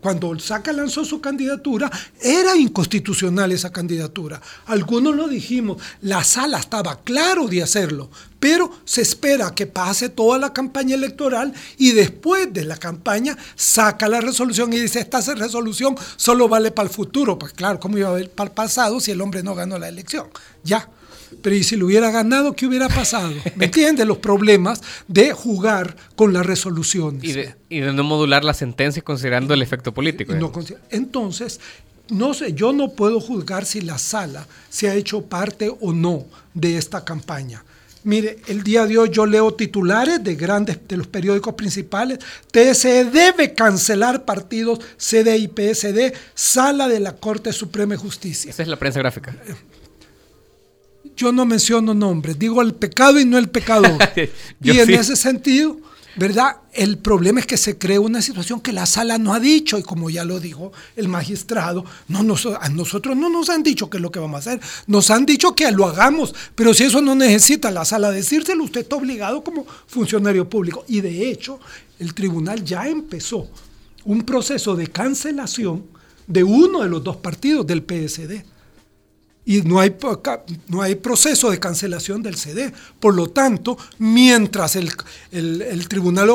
Cuando 0.00 0.38
Saca 0.38 0.72
lanzó 0.72 1.04
su 1.04 1.20
candidatura, 1.20 1.90
era 2.20 2.56
inconstitucional 2.56 3.52
esa 3.52 3.72
candidatura. 3.72 4.40
Algunos 4.66 5.16
lo 5.16 5.28
dijimos, 5.28 5.82
la 6.02 6.22
sala 6.24 6.58
estaba 6.58 7.00
claro 7.02 7.46
de 7.48 7.62
hacerlo, 7.62 8.10
pero 8.38 8.70
se 8.84 9.02
espera 9.02 9.54
que 9.54 9.66
pase 9.66 10.08
toda 10.08 10.38
la 10.38 10.52
campaña 10.52 10.94
electoral 10.94 11.52
y 11.76 11.92
después 11.92 12.52
de 12.52 12.64
la 12.64 12.76
campaña 12.76 13.36
saca 13.56 14.08
la 14.08 14.20
resolución 14.20 14.72
y 14.72 14.78
dice, 14.78 15.00
esta 15.00 15.20
resolución 15.34 15.96
solo 16.16 16.48
vale 16.48 16.70
para 16.70 16.88
el 16.88 16.94
futuro. 16.94 17.38
Pues 17.38 17.52
claro, 17.52 17.80
¿cómo 17.80 17.98
iba 17.98 18.08
a 18.08 18.12
valer 18.12 18.30
para 18.30 18.48
el 18.48 18.54
pasado 18.54 19.00
si 19.00 19.10
el 19.10 19.20
hombre 19.20 19.42
no 19.42 19.54
ganó 19.54 19.78
la 19.78 19.88
elección? 19.88 20.28
Ya. 20.62 20.88
Pero 21.42 21.56
¿y 21.56 21.62
si 21.62 21.76
lo 21.76 21.86
hubiera 21.86 22.10
ganado, 22.10 22.54
qué 22.54 22.66
hubiera 22.66 22.88
pasado? 22.88 23.32
¿Me 23.56 23.66
entiendes? 23.66 24.06
Los 24.06 24.18
problemas 24.18 24.82
de 25.06 25.32
jugar 25.32 25.96
con 26.16 26.32
las 26.32 26.44
resoluciones. 26.44 27.24
Y 27.68 27.80
de, 27.80 27.92
no 27.92 28.04
modular 28.04 28.44
la 28.44 28.54
sentencia 28.54 29.02
considerando 29.02 29.54
el 29.54 29.62
efecto 29.62 29.92
político. 29.92 30.34
entonces, 30.90 31.60
no 32.10 32.34
sé, 32.34 32.54
yo 32.54 32.72
no 32.72 32.90
puedo 32.90 33.20
juzgar 33.20 33.66
si 33.66 33.80
la 33.80 33.98
sala 33.98 34.46
se 34.70 34.88
ha 34.88 34.94
hecho 34.94 35.22
parte 35.22 35.72
o 35.80 35.92
no 35.92 36.24
de 36.54 36.78
esta 36.78 37.04
campaña. 37.04 37.62
Mire, 38.04 38.38
el 38.46 38.62
día 38.62 38.86
de 38.86 38.96
hoy 38.96 39.10
yo 39.10 39.26
leo 39.26 39.52
titulares 39.52 40.22
de 40.22 40.34
grandes 40.34 40.78
de 40.86 40.96
los 40.96 41.06
periódicos 41.06 41.54
principales. 41.54 42.18
TSE 42.50 43.04
debe 43.04 43.54
cancelar 43.54 44.24
partidos 44.24 44.80
CD 44.96 45.36
y 45.36 45.48
PSD, 45.48 46.14
sala 46.34 46.88
de 46.88 47.00
la 47.00 47.16
Corte 47.16 47.52
Suprema 47.52 47.94
de 47.94 47.98
Justicia. 47.98 48.50
Esa 48.50 48.62
es 48.62 48.68
la 48.68 48.76
prensa 48.76 49.00
gráfica. 49.00 49.36
Yo 51.18 51.32
no 51.32 51.44
menciono 51.44 51.94
nombres, 51.94 52.38
digo 52.38 52.62
el 52.62 52.76
pecado 52.76 53.18
y 53.18 53.24
no 53.24 53.38
el 53.38 53.48
pecador. 53.48 53.98
y 54.62 54.78
en 54.78 54.90
ese 54.90 55.16
sentido, 55.16 55.76
¿verdad? 56.14 56.58
El 56.72 56.98
problema 56.98 57.40
es 57.40 57.46
que 57.46 57.56
se 57.56 57.76
crea 57.76 58.00
una 58.00 58.22
situación 58.22 58.60
que 58.60 58.72
la 58.72 58.86
sala 58.86 59.18
no 59.18 59.34
ha 59.34 59.40
dicho, 59.40 59.76
y 59.78 59.82
como 59.82 60.10
ya 60.10 60.24
lo 60.24 60.38
dijo 60.38 60.70
el 60.94 61.08
magistrado, 61.08 61.84
no 62.06 62.20
a 62.20 62.68
nosotros 62.68 63.16
no 63.16 63.28
nos 63.28 63.50
han 63.50 63.64
dicho 63.64 63.90
qué 63.90 63.96
es 63.96 64.00
lo 64.00 64.12
que 64.12 64.20
vamos 64.20 64.36
a 64.36 64.52
hacer, 64.52 64.60
nos 64.86 65.10
han 65.10 65.26
dicho 65.26 65.56
que 65.56 65.68
lo 65.72 65.86
hagamos, 65.86 66.32
pero 66.54 66.72
si 66.72 66.84
eso 66.84 67.02
no 67.02 67.16
necesita 67.16 67.72
la 67.72 67.84
sala 67.84 68.12
decírselo, 68.12 68.62
usted 68.62 68.82
está 68.82 68.94
obligado 68.94 69.42
como 69.42 69.66
funcionario 69.88 70.48
público. 70.48 70.84
Y 70.86 71.00
de 71.00 71.28
hecho, 71.28 71.58
el 71.98 72.14
tribunal 72.14 72.62
ya 72.62 72.86
empezó 72.86 73.48
un 74.04 74.22
proceso 74.22 74.76
de 74.76 74.86
cancelación 74.86 75.84
de 76.28 76.44
uno 76.44 76.82
de 76.82 76.88
los 76.88 77.02
dos 77.02 77.16
partidos 77.16 77.66
del 77.66 77.82
PSD 77.82 78.44
y 79.48 79.62
no 79.62 79.80
hay, 79.80 79.96
no 80.68 80.82
hay 80.82 80.94
proceso 80.96 81.50
de 81.50 81.58
cancelación 81.58 82.22
del 82.22 82.36
CD. 82.36 82.70
Por 83.00 83.14
lo 83.14 83.30
tanto, 83.30 83.78
mientras 83.96 84.76
el, 84.76 84.92
Tribunal 85.88 86.28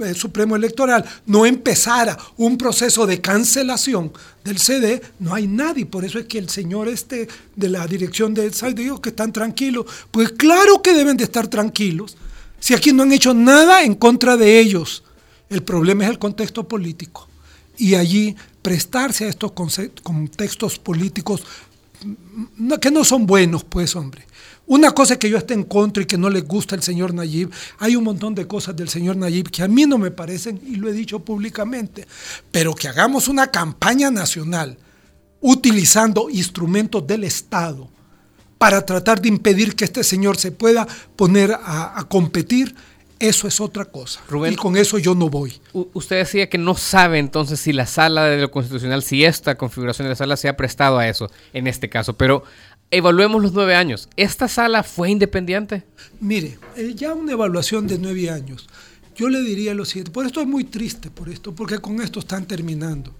eh, 0.00 0.14
Supremo 0.14 0.54
Electoral 0.54 1.04
no 1.26 1.44
empezara 1.44 2.16
un 2.36 2.56
proceso 2.56 3.04
de 3.04 3.20
cancelación 3.20 4.12
del 4.44 4.58
CD, 4.58 5.02
no 5.18 5.34
hay 5.34 5.48
nadie. 5.48 5.86
Por 5.86 6.04
eso 6.04 6.20
es 6.20 6.26
que 6.26 6.38
el 6.38 6.48
señor 6.50 6.86
este 6.86 7.26
de 7.56 7.68
la 7.68 7.84
dirección 7.88 8.32
de 8.32 8.52
SAI 8.52 8.74
dijo 8.74 9.02
que 9.02 9.08
están 9.08 9.32
tranquilos. 9.32 9.86
Pues 10.12 10.30
claro 10.30 10.82
que 10.82 10.94
deben 10.94 11.16
de 11.16 11.24
estar 11.24 11.48
tranquilos. 11.48 12.16
Si 12.60 12.74
aquí 12.74 12.92
no 12.92 13.02
han 13.02 13.12
hecho 13.12 13.34
nada 13.34 13.82
en 13.82 13.96
contra 13.96 14.36
de 14.36 14.60
ellos. 14.60 15.02
El 15.50 15.64
problema 15.64 16.04
es 16.04 16.10
el 16.10 16.20
contexto 16.20 16.68
político. 16.68 17.26
Y 17.76 17.96
allí 17.96 18.36
prestarse 18.62 19.24
a 19.24 19.28
estos 19.28 19.50
contextos 19.50 20.78
políticos 20.78 21.42
que 22.80 22.90
no 22.90 23.04
son 23.04 23.26
buenos, 23.26 23.64
pues, 23.64 23.94
hombre. 23.96 24.26
Una 24.66 24.92
cosa 24.92 25.18
que 25.18 25.28
yo 25.28 25.38
esté 25.38 25.54
en 25.54 25.64
contra 25.64 26.02
y 26.02 26.06
que 26.06 26.16
no 26.16 26.30
le 26.30 26.40
gusta 26.40 26.74
el 26.74 26.82
señor 26.82 27.12
Nayib. 27.12 27.50
Hay 27.78 27.96
un 27.96 28.04
montón 28.04 28.34
de 28.34 28.46
cosas 28.46 28.76
del 28.76 28.88
señor 28.88 29.16
Nayib 29.16 29.50
que 29.50 29.62
a 29.62 29.68
mí 29.68 29.86
no 29.86 29.98
me 29.98 30.10
parecen, 30.10 30.60
y 30.64 30.76
lo 30.76 30.88
he 30.88 30.92
dicho 30.92 31.18
públicamente. 31.18 32.06
Pero 32.50 32.74
que 32.74 32.88
hagamos 32.88 33.28
una 33.28 33.48
campaña 33.48 34.10
nacional 34.10 34.78
utilizando 35.40 36.30
instrumentos 36.30 37.06
del 37.06 37.24
Estado 37.24 37.90
para 38.62 38.86
tratar 38.86 39.20
de 39.20 39.28
impedir 39.28 39.74
que 39.74 39.84
este 39.84 40.04
señor 40.04 40.36
se 40.36 40.52
pueda 40.52 40.86
poner 41.16 41.52
a, 41.52 42.06
competir, 42.08 42.76
eso 43.22 43.46
es 43.46 43.60
otra 43.60 43.84
cosa. 43.84 44.20
y 44.50 44.56
con 44.56 44.76
eso 44.76 44.98
yo 44.98 45.14
no 45.14 45.30
voy. 45.30 45.54
Usted 45.72 46.16
decía 46.16 46.48
que 46.48 46.58
no 46.58 46.74
sabe 46.74 47.20
entonces 47.20 47.60
si 47.60 47.72
la 47.72 47.86
sala 47.86 48.24
de 48.24 48.40
lo 48.40 48.50
constitucional, 48.50 49.04
si 49.04 49.24
esta 49.24 49.54
configuración 49.56 50.06
de 50.06 50.10
la 50.10 50.16
sala 50.16 50.36
se 50.36 50.48
ha 50.48 50.56
prestado 50.56 50.98
a 50.98 51.08
eso 51.08 51.30
en 51.52 51.68
este 51.68 51.88
caso. 51.88 52.14
Pero 52.14 52.42
evaluemos 52.90 53.40
los 53.40 53.52
nueve 53.52 53.76
años. 53.76 54.08
¿Esta 54.16 54.48
sala 54.48 54.82
fue 54.82 55.10
independiente? 55.10 55.84
Mire, 56.18 56.58
eh, 56.76 56.94
ya 56.96 57.14
una 57.14 57.30
evaluación 57.30 57.86
de 57.86 57.96
nueve 57.96 58.28
años. 58.28 58.68
Yo 59.14 59.28
le 59.28 59.40
diría 59.42 59.72
lo 59.72 59.84
siguiente, 59.84 60.10
por 60.10 60.26
esto 60.26 60.40
es 60.40 60.48
muy 60.48 60.64
triste, 60.64 61.08
por 61.08 61.28
esto, 61.28 61.54
porque 61.54 61.78
con 61.78 62.00
esto 62.00 62.18
están 62.18 62.46
terminando, 62.46 63.14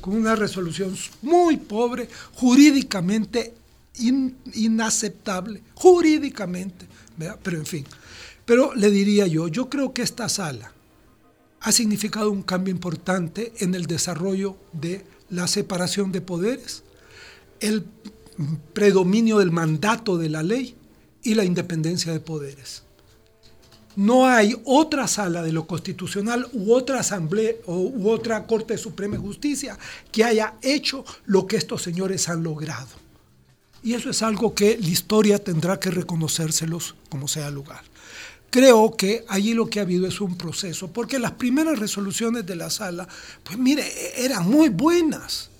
con 0.00 0.16
una 0.16 0.34
resolución 0.34 0.96
muy 1.22 1.58
pobre, 1.58 2.08
jurídicamente 2.32 3.54
inaceptable, 4.54 5.62
jurídicamente, 5.74 6.86
pero 7.42 7.58
en 7.58 7.66
fin. 7.66 7.86
Pero 8.44 8.74
le 8.74 8.90
diría 8.90 9.26
yo, 9.26 9.48
yo 9.48 9.68
creo 9.68 9.92
que 9.92 10.02
esta 10.02 10.28
sala 10.28 10.72
ha 11.60 11.72
significado 11.72 12.30
un 12.30 12.42
cambio 12.42 12.72
importante 12.72 13.52
en 13.58 13.74
el 13.74 13.86
desarrollo 13.86 14.56
de 14.72 15.04
la 15.30 15.46
separación 15.46 16.12
de 16.12 16.20
poderes, 16.20 16.82
el 17.60 17.86
predominio 18.72 19.38
del 19.38 19.50
mandato 19.50 20.18
de 20.18 20.28
la 20.28 20.42
ley 20.42 20.76
y 21.22 21.34
la 21.34 21.44
independencia 21.44 22.12
de 22.12 22.20
poderes. 22.20 22.82
No 23.96 24.26
hay 24.26 24.56
otra 24.64 25.06
sala 25.06 25.42
de 25.42 25.52
lo 25.52 25.66
constitucional 25.66 26.48
u 26.52 26.74
otra 26.74 27.00
asamblea 27.00 27.54
u 27.66 28.10
otra 28.10 28.46
Corte 28.46 28.76
Suprema 28.76 29.14
de 29.14 29.22
Justicia 29.22 29.78
que 30.10 30.24
haya 30.24 30.54
hecho 30.62 31.04
lo 31.26 31.46
que 31.46 31.56
estos 31.56 31.82
señores 31.82 32.28
han 32.28 32.42
logrado. 32.42 32.88
Y 33.84 33.94
eso 33.94 34.10
es 34.10 34.22
algo 34.22 34.54
que 34.54 34.76
la 34.78 34.88
historia 34.88 35.38
tendrá 35.38 35.78
que 35.78 35.90
reconocérselos 35.90 36.96
como 37.08 37.28
sea 37.28 37.50
lugar. 37.50 37.82
Creo 38.54 38.96
que 38.96 39.24
allí 39.26 39.52
lo 39.52 39.68
que 39.68 39.80
ha 39.80 39.82
habido 39.82 40.06
es 40.06 40.20
un 40.20 40.38
proceso, 40.38 40.86
porque 40.92 41.18
las 41.18 41.32
primeras 41.32 41.76
resoluciones 41.76 42.46
de 42.46 42.54
la 42.54 42.70
sala, 42.70 43.08
pues 43.42 43.58
mire, 43.58 43.84
eran 44.16 44.48
muy 44.48 44.68
buenas 44.68 45.50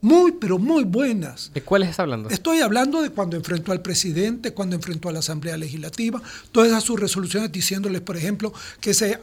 muy, 0.00 0.32
pero 0.32 0.58
muy 0.58 0.82
buenas. 0.82 1.52
¿De 1.54 1.62
cuáles 1.62 1.90
está 1.90 2.02
hablando? 2.02 2.28
Estoy 2.28 2.60
hablando 2.60 3.00
de 3.00 3.10
cuando 3.10 3.36
enfrentó 3.36 3.70
al 3.70 3.82
presidente, 3.82 4.52
cuando 4.52 4.74
enfrentó 4.74 5.08
a 5.08 5.12
la 5.12 5.20
Asamblea 5.20 5.56
Legislativa, 5.56 6.20
todas 6.50 6.70
esas 6.70 6.82
sus 6.82 6.98
resoluciones 6.98 7.52
diciéndoles, 7.52 8.00
por 8.00 8.16
ejemplo, 8.16 8.52
que 8.80 8.90
ese, 8.90 9.20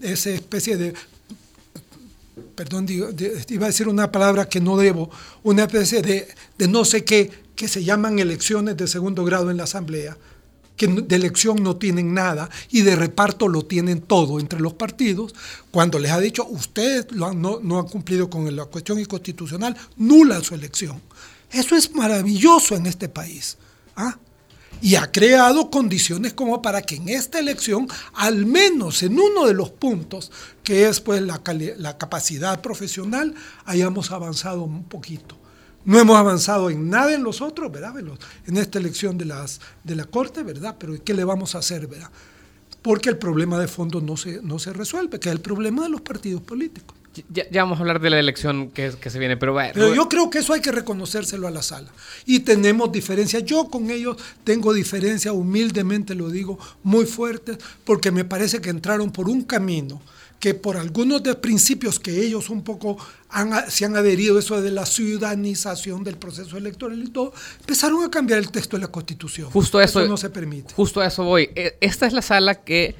esa 0.00 0.30
especie 0.30 0.78
de 0.78 0.94
perdón, 2.54 2.86
iba 2.88 3.66
a 3.66 3.68
decir 3.68 3.88
una 3.88 4.10
palabra 4.10 4.48
que 4.48 4.62
no 4.62 4.78
debo, 4.78 5.10
una 5.42 5.64
especie 5.64 6.00
de, 6.00 6.28
de, 6.56 6.68
no 6.68 6.86
sé 6.86 7.04
qué, 7.04 7.30
que 7.54 7.68
se 7.68 7.84
llaman 7.84 8.18
elecciones 8.18 8.78
de 8.78 8.88
segundo 8.88 9.24
grado 9.24 9.50
en 9.50 9.58
la 9.58 9.64
Asamblea, 9.64 10.16
que 10.76 10.88
de 10.88 11.16
elección 11.16 11.62
no 11.62 11.76
tienen 11.76 12.14
nada 12.14 12.50
y 12.70 12.82
de 12.82 12.96
reparto 12.96 13.48
lo 13.48 13.64
tienen 13.64 14.00
todo 14.00 14.40
entre 14.40 14.60
los 14.60 14.74
partidos, 14.74 15.34
cuando 15.70 15.98
les 15.98 16.10
ha 16.10 16.20
dicho, 16.20 16.46
ustedes 16.46 17.12
no, 17.12 17.32
no, 17.32 17.78
han 17.78 17.86
cumplido 17.86 18.28
con 18.28 18.54
la 18.54 18.64
cuestión 18.66 18.98
inconstitucional, 18.98 19.76
nula 19.96 20.42
su 20.42 20.54
elección. 20.54 21.00
Eso 21.50 21.76
es 21.76 21.94
maravilloso 21.94 22.74
en 22.74 22.86
este 22.86 23.08
país. 23.08 23.56
¿ah? 23.96 24.18
Y 24.82 24.96
ha 24.96 25.10
creado 25.10 25.70
condiciones 25.70 26.34
como 26.34 26.60
para 26.60 26.82
que 26.82 26.96
en 26.96 27.08
esta 27.08 27.38
elección, 27.38 27.88
al 28.14 28.44
menos 28.44 29.02
en 29.02 29.18
uno 29.18 29.46
de 29.46 29.54
los 29.54 29.70
puntos, 29.70 30.32
que 30.64 30.88
es 30.88 31.00
pues 31.00 31.22
la, 31.22 31.40
la 31.78 31.96
capacidad 31.96 32.60
profesional, 32.60 33.34
hayamos 33.64 34.10
avanzado 34.10 34.62
un 34.62 34.84
poquito. 34.84 35.36
No 35.84 35.98
hemos 35.98 36.16
avanzado 36.16 36.70
en 36.70 36.88
nada 36.88 37.14
en 37.14 37.22
los 37.22 37.40
otros, 37.40 37.70
¿verdad? 37.70 37.94
En 38.46 38.56
esta 38.56 38.78
elección 38.78 39.18
de, 39.18 39.26
las, 39.26 39.60
de 39.82 39.94
la 39.94 40.04
Corte, 40.04 40.42
¿verdad? 40.42 40.76
Pero 40.78 40.94
¿qué 41.04 41.12
le 41.14 41.24
vamos 41.24 41.54
a 41.54 41.58
hacer, 41.58 41.86
¿verdad? 41.86 42.10
Porque 42.80 43.10
el 43.10 43.18
problema 43.18 43.58
de 43.58 43.68
fondo 43.68 44.00
no 44.00 44.16
se, 44.16 44.40
no 44.42 44.58
se 44.58 44.72
resuelve, 44.72 45.20
que 45.20 45.28
es 45.28 45.34
el 45.34 45.40
problema 45.40 45.84
de 45.84 45.90
los 45.90 46.00
partidos 46.00 46.42
políticos. 46.42 46.96
Ya, 47.32 47.46
vamos 47.62 47.78
a 47.78 47.82
hablar 47.82 48.00
de 48.00 48.10
la 48.10 48.18
elección 48.18 48.70
que, 48.70 48.92
que 49.00 49.08
se 49.08 49.18
viene, 49.20 49.36
pero, 49.36 49.54
pero 49.72 49.94
yo 49.94 50.08
creo 50.08 50.30
que 50.30 50.38
eso 50.38 50.52
hay 50.52 50.60
que 50.60 50.72
reconocérselo 50.72 51.46
a 51.46 51.50
la 51.50 51.62
sala. 51.62 51.88
Y 52.26 52.40
tenemos 52.40 52.90
diferencias. 52.90 53.44
Yo 53.44 53.68
con 53.68 53.90
ellos 53.90 54.16
tengo 54.42 54.72
diferencias, 54.72 55.32
humildemente 55.32 56.14
lo 56.14 56.28
digo, 56.28 56.58
muy 56.82 57.06
fuertes, 57.06 57.58
porque 57.84 58.10
me 58.10 58.24
parece 58.24 58.60
que 58.60 58.70
entraron 58.70 59.12
por 59.12 59.28
un 59.28 59.42
camino 59.42 60.02
que 60.40 60.54
por 60.54 60.76
algunos 60.76 61.22
de 61.22 61.34
principios 61.34 61.98
que 61.98 62.20
ellos 62.20 62.50
un 62.50 62.62
poco 62.62 62.98
se 63.68 63.84
han 63.84 63.96
adherido, 63.96 64.38
eso 64.38 64.60
de 64.60 64.70
la 64.70 64.86
ciudadanización 64.86 66.04
del 66.04 66.16
proceso 66.16 66.56
electoral 66.56 67.02
y 67.02 67.08
todo, 67.08 67.32
empezaron 67.60 68.04
a 68.04 68.10
cambiar 68.10 68.38
el 68.38 68.50
texto 68.50 68.76
de 68.76 68.82
la 68.82 68.88
Constitución. 68.88 69.50
Justo 69.50 69.80
eso, 69.80 70.06
no 70.06 70.16
se 70.16 70.30
permite. 70.30 70.74
Justo 70.74 71.00
a 71.00 71.06
eso 71.06 71.24
voy. 71.24 71.50
E, 71.54 71.76
esta 71.80 72.06
es 72.06 72.12
la 72.12 72.22
sala 72.22 72.62
que 72.62 72.94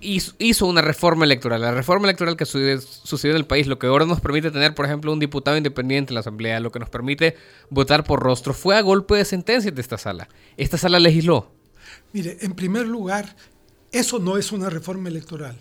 hizo 0.00 0.66
una 0.66 0.82
reforma 0.82 1.24
electoral. 1.24 1.60
La 1.60 1.72
reforma 1.72 2.06
electoral 2.06 2.36
que 2.36 2.46
sucedió 2.46 3.30
en 3.34 3.36
el 3.36 3.46
país, 3.46 3.66
lo 3.66 3.78
que 3.78 3.86
ahora 3.86 4.06
nos 4.06 4.20
permite 4.20 4.50
tener, 4.50 4.74
por 4.74 4.86
ejemplo, 4.86 5.12
un 5.12 5.18
diputado 5.18 5.56
independiente 5.56 6.12
en 6.12 6.14
la 6.14 6.20
Asamblea, 6.20 6.60
lo 6.60 6.70
que 6.70 6.78
nos 6.78 6.90
permite 6.90 7.36
votar 7.70 8.04
por 8.04 8.20
rostro, 8.20 8.54
fue 8.54 8.76
a 8.76 8.82
golpe 8.82 9.16
de 9.16 9.24
sentencia 9.24 9.70
de 9.70 9.80
esta 9.80 9.98
sala. 9.98 10.28
Esta 10.56 10.78
sala 10.78 10.98
legisló. 10.98 11.50
Mire, 12.12 12.38
en 12.40 12.52
primer 12.52 12.86
lugar, 12.86 13.36
eso 13.90 14.18
no 14.18 14.36
es 14.36 14.52
una 14.52 14.70
reforma 14.70 15.08
electoral. 15.08 15.56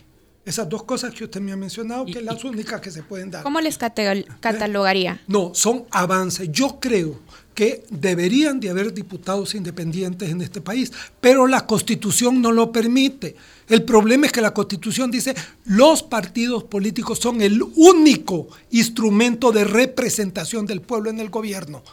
Esas 0.48 0.70
dos 0.70 0.84
cosas 0.84 1.14
que 1.14 1.26
usted 1.26 1.42
me 1.42 1.52
ha 1.52 1.58
mencionado, 1.58 2.06
que 2.06 2.14
son 2.14 2.26
las 2.26 2.42
únicas 2.46 2.80
que 2.80 2.90
se 2.90 3.04
pueden 3.04 3.30
dar. 3.30 3.44
¿Cómo 3.44 3.60
les 3.60 3.78
catalogaría? 3.78 5.20
No, 5.28 5.52
son 5.54 5.84
avances. 5.92 6.50
Yo 6.54 6.80
creo 6.80 7.20
que 7.54 7.84
deberían 7.90 8.58
de 8.62 8.70
haber 8.70 8.94
diputados 8.94 9.56
independientes 9.56 10.30
en 10.30 10.40
este 10.40 10.62
país, 10.62 10.94
pero 11.20 11.48
la 11.48 11.68
constitución 11.68 12.42
no 12.42 12.54
lo 12.54 12.72
permite. 12.72 13.36
El 13.68 13.84
problema 13.84 14.28
es 14.28 14.32
que 14.32 14.40
la 14.40 14.54
constitución 14.54 15.12
dice 15.12 15.36
los 15.66 16.02
partidos 16.02 16.64
políticos 16.64 17.20
son 17.20 17.42
el 17.42 17.62
único 17.76 18.48
instrumento 18.72 19.52
de 19.52 19.66
representación 19.66 20.66
del 20.66 20.80
pueblo 20.80 21.10
en 21.10 21.20
el 21.20 21.30
gobierno. 21.30 21.84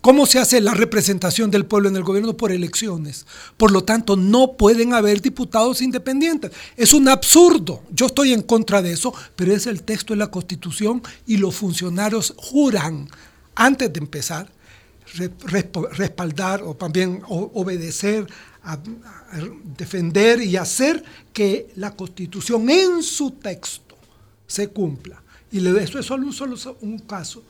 ¿Cómo 0.00 0.24
se 0.24 0.38
hace 0.38 0.62
la 0.62 0.72
representación 0.72 1.50
del 1.50 1.66
pueblo 1.66 1.90
en 1.90 1.96
el 1.96 2.02
gobierno? 2.02 2.34
Por 2.34 2.52
elecciones. 2.52 3.26
Por 3.58 3.70
lo 3.70 3.84
tanto, 3.84 4.16
no 4.16 4.54
pueden 4.54 4.94
haber 4.94 5.20
diputados 5.20 5.82
independientes. 5.82 6.52
Es 6.76 6.94
un 6.94 7.06
absurdo. 7.08 7.82
Yo 7.90 8.06
estoy 8.06 8.32
en 8.32 8.40
contra 8.42 8.80
de 8.80 8.92
eso, 8.92 9.12
pero 9.36 9.52
es 9.52 9.66
el 9.66 9.82
texto 9.82 10.14
de 10.14 10.18
la 10.18 10.30
Constitución 10.30 11.02
y 11.26 11.36
los 11.36 11.54
funcionarios 11.54 12.34
juran, 12.38 13.08
antes 13.54 13.92
de 13.92 14.00
empezar, 14.00 14.50
respaldar 15.92 16.62
o 16.62 16.74
también 16.74 17.22
obedecer, 17.28 18.26
defender 19.76 20.40
y 20.40 20.56
hacer 20.56 21.04
que 21.34 21.72
la 21.76 21.94
Constitución 21.94 22.70
en 22.70 23.02
su 23.02 23.32
texto 23.32 23.96
se 24.46 24.68
cumpla. 24.68 25.22
Y 25.52 25.66
esto 25.76 25.98
es 25.98 26.06
solo 26.06 26.26
un, 26.26 26.32
solo 26.32 26.56
un 26.80 27.00
caso 27.00 27.42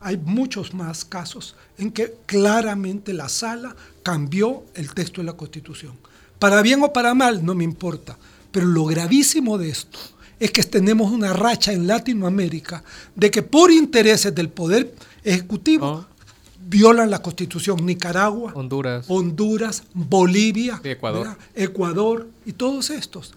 hay 0.00 0.16
muchos 0.16 0.72
más 0.74 1.04
casos 1.04 1.54
en 1.78 1.92
que 1.92 2.14
claramente 2.26 3.12
la 3.12 3.28
sala 3.28 3.76
cambió 4.02 4.64
el 4.74 4.92
texto 4.94 5.20
de 5.20 5.26
la 5.26 5.34
Constitución. 5.34 5.92
Para 6.38 6.62
bien 6.62 6.82
o 6.82 6.92
para 6.92 7.14
mal, 7.14 7.44
no 7.44 7.54
me 7.54 7.64
importa. 7.64 8.16
Pero 8.50 8.66
lo 8.66 8.86
gravísimo 8.86 9.58
de 9.58 9.68
esto 9.68 9.98
es 10.38 10.50
que 10.50 10.62
tenemos 10.62 11.12
una 11.12 11.34
racha 11.34 11.72
en 11.72 11.86
Latinoamérica 11.86 12.82
de 13.14 13.30
que 13.30 13.42
por 13.42 13.70
intereses 13.70 14.34
del 14.34 14.48
poder 14.48 14.94
ejecutivo 15.22 15.86
oh. 15.86 16.06
violan 16.66 17.10
la 17.10 17.20
Constitución. 17.20 17.84
Nicaragua, 17.84 18.52
Honduras, 18.54 19.04
Honduras 19.08 19.84
Bolivia, 19.92 20.80
Ecuador. 20.82 21.36
Ecuador 21.54 22.28
y 22.46 22.54
todos 22.54 22.88
estos. 22.88 23.34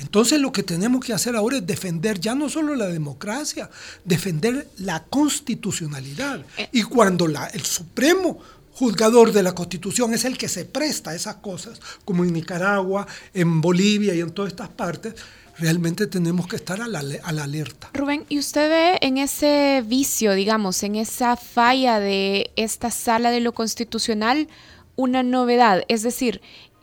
Entonces 0.00 0.40
lo 0.40 0.50
que 0.50 0.62
tenemos 0.62 1.04
que 1.04 1.12
hacer 1.12 1.36
ahora 1.36 1.58
es 1.58 1.66
defender 1.66 2.18
ya 2.18 2.34
no 2.34 2.48
solo 2.48 2.74
la 2.74 2.86
democracia, 2.86 3.70
defender 4.04 4.68
la 4.78 5.04
constitucionalidad. 5.04 6.44
Eh. 6.56 6.68
Y 6.72 6.82
cuando 6.82 7.26
el 7.26 7.62
Supremo 7.62 8.38
juzgador 8.72 9.32
de 9.32 9.42
la 9.42 9.54
Constitución 9.54 10.14
es 10.14 10.24
el 10.24 10.38
que 10.38 10.48
se 10.48 10.64
presta 10.64 11.10
a 11.10 11.14
esas 11.14 11.36
cosas, 11.36 11.80
como 12.06 12.24
en 12.24 12.32
Nicaragua, 12.32 13.06
en 13.34 13.60
Bolivia 13.60 14.14
y 14.14 14.20
en 14.20 14.30
todas 14.30 14.52
estas 14.52 14.70
partes, 14.70 15.14
realmente 15.58 16.06
tenemos 16.06 16.48
que 16.48 16.56
estar 16.56 16.80
a 16.80 16.88
la, 16.88 17.00
a 17.22 17.32
la, 17.32 17.44
alerta. 17.44 17.90
Rubén, 17.92 18.24
¿y 18.30 18.38
usted 18.38 18.70
ve 18.70 18.98
en 19.02 19.18
ese 19.18 19.84
vicio, 19.86 20.32
digamos, 20.32 20.82
en 20.82 20.96
esa 20.96 21.36
falla 21.36 22.00
de 22.00 22.50
esta 22.56 22.90
sala 22.90 23.30
de 23.30 23.40
lo 23.40 23.52
constitucional 23.52 24.48
una 24.96 25.22
novedad? 25.22 25.82
Es 25.88 26.02
decir, 26.02 26.40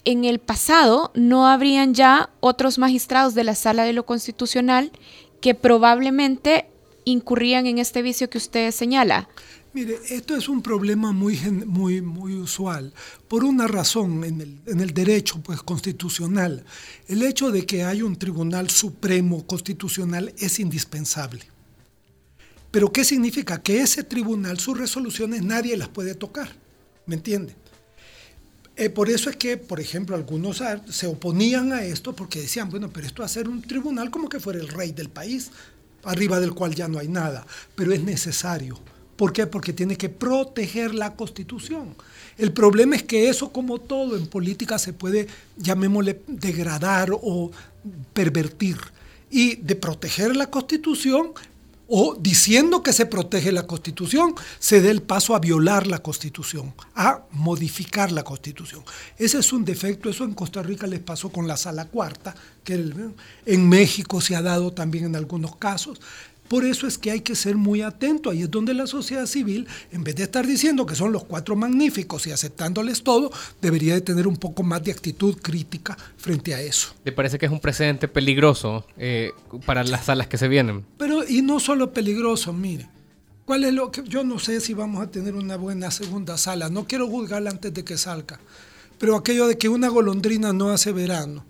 en 0.08 0.24
el 0.24 0.40
pasado 0.40 1.12
no 1.16 1.48
habrían 1.48 1.94
ya 1.94 2.30
otros 2.40 2.78
magistrados 2.78 3.36
de 3.36 3.44
la 3.44 3.56
Sala 3.56 3.84
de 3.84 3.92
lo 3.92 4.06
Constitucional 4.06 4.94
que 5.42 5.54
probablemente 5.54 6.68
incurrían 7.04 7.68
en 7.68 7.78
este 7.78 8.02
vicio 8.02 8.30
que 8.30 8.38
usted 8.38 8.72
señala. 8.72 9.28
Mire, 9.74 10.00
esto 10.10 10.38
es 10.38 10.48
un 10.48 10.62
problema 10.62 11.12
muy, 11.12 11.38
muy, 11.66 12.02
muy 12.02 12.36
usual, 12.36 12.94
por 13.28 13.44
una 13.44 13.68
razón 13.68 14.24
en 14.24 14.40
el, 14.40 14.60
en 14.66 14.80
el, 14.80 14.94
derecho 14.94 15.42
pues, 15.44 15.62
constitucional. 15.62 16.64
El 17.10 17.22
hecho 17.22 17.52
de 17.52 17.66
que 17.66 17.84
haya 17.84 18.06
un 18.06 18.16
Tribunal 18.16 18.70
Supremo 18.70 19.46
Constitucional 19.46 20.34
es 20.38 20.58
indispensable. 20.62 21.44
Pero 22.72 22.94
¿qué 22.94 23.04
significa? 23.04 23.62
Que 23.62 23.82
ese 23.82 24.04
tribunal, 24.04 24.58
sus 24.58 24.78
resoluciones, 24.78 25.44
nadie 25.44 25.76
las 25.76 25.90
puede 25.90 26.16
tocar. 26.16 26.56
¿Me 27.06 27.16
entiende? 27.16 27.56
Eh, 28.78 28.90
por 28.90 29.10
eso 29.10 29.30
es 29.30 29.36
que, 29.36 29.58
por 29.58 29.80
ejemplo, 29.80 30.16
algunos 30.16 30.62
se 30.90 31.08
oponían 31.08 31.74
a 31.74 31.84
esto 31.84 32.16
porque 32.16 32.42
decían, 32.42 32.70
bueno, 32.70 32.90
pero 32.94 33.08
esto 33.08 33.28
ser 33.28 33.50
un 33.50 33.62
tribunal 33.62 34.12
como 34.12 34.30
que 34.30 34.40
fuera 34.40 34.60
el 34.60 34.68
rey 34.68 34.92
del 34.92 35.10
país, 35.10 35.52
arriba 36.04 36.40
del 36.40 36.54
cual 36.54 36.76
ya 36.76 36.88
no 36.88 37.00
hay 37.00 37.08
nada. 37.08 37.46
Pero 37.76 37.92
es 37.92 38.04
necesario 38.04 38.80
¿Por 39.18 39.34
qué? 39.34 39.48
Porque 39.48 39.74
tiene 39.74 39.98
que 39.98 40.10
proteger 40.10 40.94
la 40.94 41.16
constitución. 41.16 41.96
El 42.38 42.54
problema 42.54 42.96
es 42.96 43.04
que 43.04 43.30
eso, 43.30 43.52
como 43.52 43.80
todo 43.80 44.16
en 44.16 44.28
política, 44.28 44.78
se 44.78 44.94
puede, 44.94 45.28
llamémosle, 45.58 46.22
degradar 46.28 47.10
o 47.12 47.52
pervertir. 48.14 48.78
Y 49.32 49.56
de 49.56 49.76
proteger 49.76 50.36
la 50.36 50.52
constitución, 50.52 51.32
o 51.88 52.18
diciendo 52.20 52.84
que 52.84 52.94
se 52.94 53.06
protege 53.06 53.52
la 53.52 53.66
constitución, 53.66 54.36
se 54.60 54.82
dé 54.82 54.92
el 54.92 55.02
paso 55.02 55.36
a 55.36 55.40
violar 55.40 55.88
la 55.88 56.00
constitución, 56.00 56.74
a 56.96 57.24
modificar 57.32 58.12
la 58.12 58.24
constitución. 58.24 58.84
Ese 59.18 59.40
es 59.40 59.54
un 59.54 59.64
defecto, 59.64 60.10
eso 60.10 60.24
en 60.24 60.34
Costa 60.34 60.62
Rica 60.62 60.88
les 60.88 61.00
pasó 61.00 61.30
con 61.30 61.48
la 61.48 61.58
sala 61.58 61.86
cuarta, 61.86 62.36
que 62.64 62.74
en 63.46 63.70
México 63.70 64.20
se 64.20 64.36
ha 64.36 64.42
dado 64.42 64.74
también 64.74 65.06
en 65.06 65.16
algunos 65.16 65.56
casos. 65.56 66.02
Por 66.48 66.64
eso 66.64 66.88
es 66.88 66.98
que 66.98 67.12
hay 67.12 67.22
que 67.22 67.36
ser 67.36 67.56
muy 67.56 67.82
atento. 67.82 68.30
Ahí 68.30 68.44
es 68.44 68.52
donde 68.52 68.74
la 68.74 68.88
sociedad 68.88 69.26
civil, 69.26 69.68
en 69.92 70.04
vez 70.04 70.16
de 70.16 70.24
estar 70.24 70.48
diciendo 70.48 70.86
que 70.86 70.96
son 70.96 71.12
los 71.12 71.26
cuatro 71.26 71.56
magníficos 71.56 72.26
y 72.28 72.32
aceptándoles 72.32 73.04
todo, 73.04 73.32
debería 73.62 73.94
de 73.94 74.02
tener 74.02 74.28
un 74.28 74.38
poco 74.38 74.64
más 74.64 74.84
de 74.84 74.92
actitud 74.92 75.38
crítica 75.42 75.98
frente 76.18 76.54
a 76.54 76.62
eso. 76.62 76.94
¿Le 77.04 77.12
parece 77.12 77.38
que 77.38 77.46
es 77.46 77.52
un 77.52 77.60
precedente 77.60 78.08
peligroso 78.08 78.86
eh, 78.98 79.32
para 79.66 79.84
las 79.84 80.06
salas 80.06 80.28
que 80.28 80.38
se 80.38 80.48
vienen? 80.48 80.86
Pero, 80.98 81.28
y 81.28 81.42
no 81.42 81.60
solo 81.60 81.92
peligroso, 81.92 82.54
mire. 82.54 82.88
¿Cuál 83.46 83.64
es 83.64 83.74
lo 83.74 83.92
que 83.92 84.04
yo 84.04 84.24
no 84.24 84.40
sé 84.40 84.60
si 84.60 84.74
vamos 84.74 85.02
a 85.02 85.10
tener 85.10 85.36
una 85.36 85.56
buena 85.56 85.90
segunda 85.90 86.38
sala? 86.38 86.70
No 86.70 86.86
quiero 86.86 87.08
juzgarla 87.08 87.50
antes 87.50 87.74
de 87.74 87.84
que 87.84 87.98
salga. 87.98 88.40
Pero 89.00 89.16
aquello 89.16 89.48
de 89.48 89.58
que 89.58 89.70
una 89.70 89.88
golondrina 89.88 90.52
no 90.52 90.70
hace 90.70 90.92
verano 90.92 91.46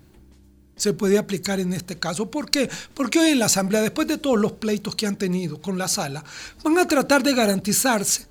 se 0.78 0.94
puede 0.94 1.18
aplicar 1.18 1.60
en 1.60 1.74
este 1.74 1.98
caso. 1.98 2.30
¿Por 2.30 2.50
qué? 2.50 2.70
Porque 2.94 3.18
hoy 3.18 3.30
en 3.30 3.40
la 3.40 3.46
Asamblea, 3.46 3.82
después 3.82 4.08
de 4.08 4.16
todos 4.16 4.38
los 4.38 4.52
pleitos 4.52 4.94
que 4.94 5.06
han 5.06 5.16
tenido 5.16 5.60
con 5.60 5.76
la 5.76 5.88
sala, 5.88 6.24
van 6.64 6.78
a 6.78 6.88
tratar 6.88 7.22
de 7.22 7.34
garantizarse 7.34 8.26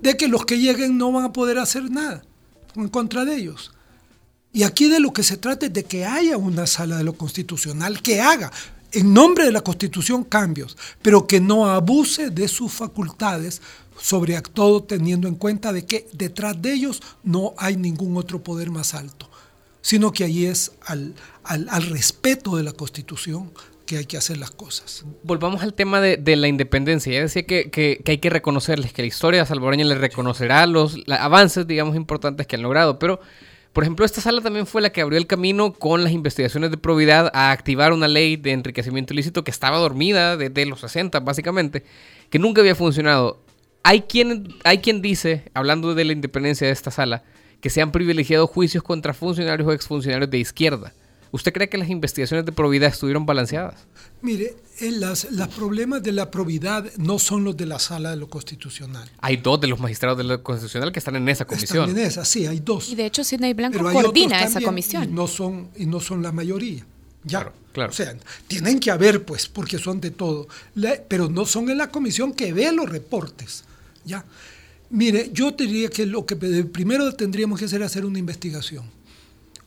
de 0.00 0.16
que 0.16 0.28
los 0.28 0.46
que 0.46 0.58
lleguen 0.58 0.96
no 0.96 1.12
van 1.12 1.24
a 1.24 1.32
poder 1.32 1.58
hacer 1.58 1.90
nada 1.90 2.22
en 2.74 2.88
contra 2.88 3.24
de 3.24 3.36
ellos. 3.36 3.72
Y 4.52 4.62
aquí 4.62 4.88
de 4.88 5.00
lo 5.00 5.12
que 5.12 5.22
se 5.22 5.36
trata 5.36 5.66
es 5.66 5.72
de 5.72 5.84
que 5.84 6.06
haya 6.06 6.36
una 6.36 6.66
sala 6.66 6.96
de 6.96 7.04
lo 7.04 7.14
constitucional 7.14 8.00
que 8.00 8.20
haga 8.20 8.50
en 8.92 9.12
nombre 9.12 9.44
de 9.44 9.52
la 9.52 9.60
Constitución 9.60 10.24
cambios, 10.24 10.76
pero 11.02 11.26
que 11.26 11.40
no 11.40 11.66
abuse 11.66 12.30
de 12.30 12.48
sus 12.48 12.72
facultades, 12.72 13.60
sobre 14.00 14.40
todo 14.40 14.84
teniendo 14.84 15.28
en 15.28 15.34
cuenta 15.34 15.72
de 15.72 15.84
que 15.84 16.08
detrás 16.12 16.60
de 16.62 16.72
ellos 16.72 17.02
no 17.22 17.54
hay 17.58 17.76
ningún 17.76 18.16
otro 18.16 18.42
poder 18.42 18.70
más 18.70 18.94
alto 18.94 19.28
sino 19.86 20.10
que 20.10 20.24
ahí 20.24 20.46
es 20.46 20.72
al, 20.84 21.14
al, 21.44 21.82
respeto 21.84 22.56
de 22.56 22.64
la 22.64 22.72
Constitución 22.72 23.52
que 23.86 23.98
hay 23.98 24.04
que 24.04 24.16
hacer 24.16 24.36
las 24.36 24.50
cosas. 24.50 25.04
Volvamos 25.22 25.62
al 25.62 25.74
tema 25.74 26.00
de, 26.00 26.16
de 26.16 26.34
la 26.34 26.48
independencia. 26.48 27.12
Ya 27.12 27.20
decía 27.20 27.44
que, 27.44 27.70
que, 27.70 28.00
que, 28.04 28.10
hay 28.10 28.18
que 28.18 28.28
reconocerles, 28.28 28.92
que 28.92 29.02
la 29.02 29.06
historia 29.06 29.46
salvadoreña 29.46 29.84
les 29.84 29.98
reconocerá 29.98 30.66
los 30.66 30.98
avances, 31.08 31.68
digamos, 31.68 31.94
importantes 31.94 32.48
que 32.48 32.56
han 32.56 32.62
logrado. 32.62 32.98
Pero, 32.98 33.20
por 33.72 33.84
ejemplo, 33.84 34.04
esta 34.04 34.20
sala 34.20 34.40
también 34.40 34.66
fue 34.66 34.82
la 34.82 34.90
que 34.90 35.02
abrió 35.02 35.20
el 35.20 35.28
camino 35.28 35.72
con 35.72 36.02
las 36.02 36.12
investigaciones 36.12 36.72
de 36.72 36.78
probidad 36.78 37.30
a 37.32 37.52
activar 37.52 37.92
una 37.92 38.08
ley 38.08 38.34
de 38.34 38.50
enriquecimiento 38.50 39.14
ilícito 39.14 39.44
que 39.44 39.52
estaba 39.52 39.78
dormida 39.78 40.36
desde 40.36 40.66
los 40.66 40.80
60, 40.80 41.20
básicamente, 41.20 41.84
que 42.28 42.40
nunca 42.40 42.60
había 42.60 42.74
funcionado. 42.74 43.40
Hay 43.84 44.00
quien, 44.00 44.48
hay 44.64 44.78
quien 44.78 45.00
dice, 45.00 45.44
hablando 45.54 45.94
de 45.94 46.04
la 46.04 46.12
independencia 46.12 46.66
de 46.66 46.72
esta 46.72 46.90
sala, 46.90 47.22
que 47.60 47.70
se 47.70 47.82
han 47.82 47.92
privilegiado 47.92 48.46
juicios 48.46 48.82
contra 48.82 49.14
funcionarios 49.14 49.68
o 49.68 49.72
exfuncionarios 49.72 50.30
de 50.30 50.38
izquierda. 50.38 50.92
¿Usted 51.32 51.52
cree 51.52 51.68
que 51.68 51.76
las 51.76 51.90
investigaciones 51.90 52.46
de 52.46 52.52
probidad 52.52 52.90
estuvieron 52.90 53.26
balanceadas? 53.26 53.86
Mire, 54.22 54.56
los 54.80 55.48
problemas 55.54 56.02
de 56.02 56.12
la 56.12 56.30
probidad 56.30 56.90
no 56.96 57.18
son 57.18 57.44
los 57.44 57.56
de 57.56 57.66
la 57.66 57.78
sala 57.78 58.10
de 58.10 58.16
lo 58.16 58.28
constitucional. 58.28 59.10
Hay 59.20 59.36
dos 59.36 59.60
de 59.60 59.66
los 59.66 59.78
magistrados 59.78 60.16
de 60.18 60.24
lo 60.24 60.42
constitucional 60.42 60.92
que 60.92 60.98
están 60.98 61.16
en 61.16 61.28
esa 61.28 61.44
comisión. 61.44 61.88
Están 61.88 62.00
en 62.00 62.06
esa, 62.06 62.24
sí, 62.24 62.46
hay 62.46 62.60
dos. 62.60 62.88
Y 62.88 62.94
de 62.94 63.06
hecho 63.06 63.24
Sidney 63.24 63.54
Blanco 63.54 63.78
coordina 63.82 64.42
esa 64.44 64.60
comisión. 64.60 65.04
Y 65.04 65.06
no 65.08 65.26
son, 65.26 65.68
y 65.76 65.86
no 65.86 66.00
son 66.00 66.22
la 66.22 66.32
mayoría. 66.32 66.86
Ya. 67.24 67.40
Claro, 67.40 67.52
claro. 67.72 67.90
O 67.90 67.94
sea, 67.94 68.16
tienen 68.46 68.78
que 68.78 68.90
haber, 68.90 69.24
pues, 69.24 69.48
porque 69.48 69.78
son 69.78 70.00
de 70.00 70.12
todo. 70.12 70.46
pero 71.08 71.28
no 71.28 71.44
son 71.44 71.68
en 71.70 71.78
la 71.78 71.90
comisión 71.90 72.32
que 72.32 72.52
ve 72.52 72.70
los 72.72 72.88
reportes. 72.88 73.64
Ya. 74.04 74.24
Mire, 74.90 75.30
yo 75.32 75.50
diría 75.50 75.88
que 75.88 76.06
lo 76.06 76.24
que 76.24 76.36
primero 76.36 77.12
tendríamos 77.12 77.58
que 77.58 77.64
hacer 77.64 77.80
es 77.82 77.86
hacer 77.86 78.04
una 78.04 78.18
investigación. 78.18 78.84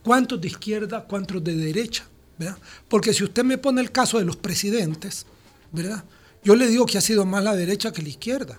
¿Cuántos 0.02 0.40
de 0.40 0.48
izquierda, 0.48 1.04
cuántos 1.04 1.44
de 1.44 1.54
derecha? 1.54 2.06
¿verdad? 2.40 2.56
Porque 2.88 3.12
si 3.12 3.22
usted 3.22 3.44
me 3.44 3.58
pone 3.58 3.82
el 3.82 3.92
caso 3.92 4.18
de 4.18 4.24
los 4.24 4.36
presidentes, 4.36 5.26
¿verdad? 5.72 6.02
Yo 6.42 6.56
le 6.56 6.66
digo 6.68 6.86
que 6.86 6.96
ha 6.96 7.02
sido 7.02 7.26
más 7.26 7.44
la 7.44 7.54
derecha 7.54 7.92
que 7.92 8.00
la 8.00 8.08
izquierda. 8.08 8.58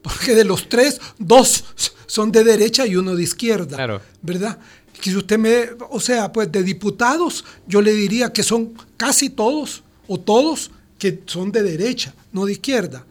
Porque 0.00 0.34
de 0.34 0.44
los 0.44 0.66
tres, 0.70 0.98
dos 1.18 1.62
son 2.06 2.32
de 2.32 2.42
derecha 2.42 2.86
y 2.86 2.96
uno 2.96 3.14
de 3.14 3.22
izquierda. 3.22 3.76
Claro. 3.76 4.00
¿Verdad? 4.22 4.58
Que 4.98 5.10
si 5.10 5.16
usted 5.16 5.38
me, 5.38 5.68
o 5.90 6.00
sea, 6.00 6.32
pues 6.32 6.50
de 6.50 6.62
diputados, 6.62 7.44
yo 7.66 7.82
le 7.82 7.92
diría 7.92 8.32
que 8.32 8.42
son 8.42 8.72
casi 8.96 9.28
todos 9.28 9.82
o 10.08 10.18
todos 10.18 10.70
que 10.98 11.22
son 11.26 11.52
de 11.52 11.62
derecha, 11.62 12.14
no 12.32 12.46
de 12.46 12.52
izquierda. 12.52 13.04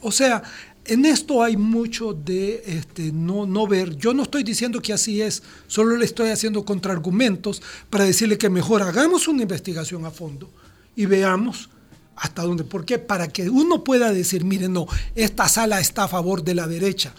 O 0.00 0.10
sea, 0.10 0.42
en 0.84 1.04
esto 1.04 1.42
hay 1.42 1.56
mucho 1.56 2.12
de 2.12 2.62
este, 2.66 3.12
no, 3.12 3.46
no 3.46 3.66
ver. 3.66 3.96
Yo 3.96 4.14
no 4.14 4.24
estoy 4.24 4.42
diciendo 4.42 4.80
que 4.80 4.92
así 4.92 5.22
es, 5.22 5.42
solo 5.66 5.96
le 5.96 6.04
estoy 6.04 6.30
haciendo 6.30 6.64
contraargumentos 6.64 7.62
para 7.88 8.04
decirle 8.04 8.38
que 8.38 8.50
mejor 8.50 8.82
hagamos 8.82 9.28
una 9.28 9.42
investigación 9.42 10.04
a 10.04 10.10
fondo 10.10 10.50
y 10.96 11.06
veamos 11.06 11.70
hasta 12.16 12.42
dónde. 12.42 12.64
¿Por 12.64 12.84
qué? 12.84 12.98
Para 12.98 13.28
que 13.28 13.48
uno 13.48 13.84
pueda 13.84 14.12
decir, 14.12 14.44
mire, 14.44 14.68
no, 14.68 14.86
esta 15.14 15.48
sala 15.48 15.80
está 15.80 16.04
a 16.04 16.08
favor 16.08 16.42
de 16.42 16.54
la 16.54 16.66
derecha, 16.66 17.14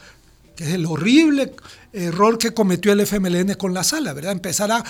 que 0.56 0.66
es 0.66 0.72
el 0.72 0.86
horrible 0.86 1.54
error 1.94 2.40
que 2.40 2.54
cometió 2.54 2.92
el 2.92 3.02
FMLN 3.02 3.54
con 3.54 3.74
la 3.74 3.84
sala, 3.84 4.14
¿verdad? 4.14 4.32
Empezar 4.32 4.72
a, 4.72 4.84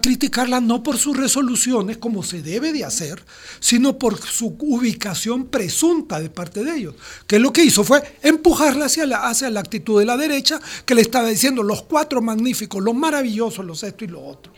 criticarla 0.00 0.60
no 0.60 0.82
por 0.82 0.98
sus 0.98 1.16
resoluciones, 1.16 1.96
como 1.96 2.22
se 2.22 2.42
debe 2.42 2.72
de 2.72 2.84
hacer, 2.84 3.24
sino 3.58 3.98
por 3.98 4.20
su 4.20 4.56
ubicación 4.60 5.46
presunta 5.46 6.20
de 6.20 6.28
parte 6.28 6.62
de 6.62 6.76
ellos. 6.76 6.94
Que 7.26 7.38
lo 7.38 7.52
que 7.52 7.64
hizo 7.64 7.82
fue 7.84 8.02
empujarla 8.22 8.84
hacia 8.84 9.06
la, 9.06 9.28
hacia 9.28 9.50
la 9.50 9.60
actitud 9.60 9.98
de 9.98 10.06
la 10.06 10.16
derecha, 10.16 10.60
que 10.84 10.94
le 10.94 11.02
estaba 11.02 11.28
diciendo 11.28 11.62
los 11.62 11.82
cuatro 11.82 12.20
magníficos, 12.20 12.82
los 12.82 12.94
maravillosos, 12.94 13.64
los 13.64 13.82
esto 13.82 14.04
y 14.04 14.08
lo 14.08 14.24
otro. 14.24 14.52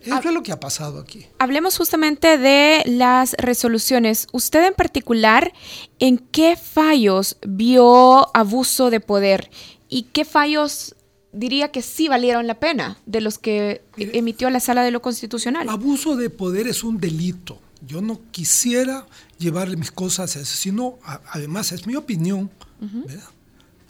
Eso 0.00 0.28
es 0.28 0.32
lo 0.32 0.42
que 0.42 0.52
ha 0.52 0.60
pasado 0.60 1.00
aquí. 1.00 1.26
Hablemos 1.38 1.76
justamente 1.76 2.38
de 2.38 2.82
las 2.86 3.34
resoluciones. 3.34 4.26
Usted 4.32 4.64
en 4.64 4.74
particular, 4.74 5.52
¿en 5.98 6.18
qué 6.18 6.56
fallos 6.56 7.36
vio 7.46 8.34
abuso 8.34 8.90
de 8.90 9.00
poder? 9.00 9.50
¿Y 9.88 10.04
qué 10.04 10.24
fallos 10.24 10.94
diría 11.32 11.70
que 11.70 11.82
sí 11.82 12.08
valieron 12.08 12.46
la 12.46 12.58
pena 12.58 12.98
de 13.06 13.20
los 13.20 13.38
que 13.38 13.82
emitió 13.96 14.50
la 14.50 14.60
Sala 14.60 14.82
de 14.82 14.90
lo 14.90 15.02
Constitucional? 15.02 15.68
Abuso 15.68 16.16
de 16.16 16.30
poder 16.30 16.68
es 16.68 16.84
un 16.84 16.98
delito. 16.98 17.60
Yo 17.86 18.00
no 18.00 18.20
quisiera 18.30 19.06
llevarle 19.38 19.76
mis 19.76 19.92
cosas 19.92 20.36
a 20.36 21.20
además, 21.32 21.72
es 21.72 21.86
mi 21.86 21.96
opinión. 21.96 22.50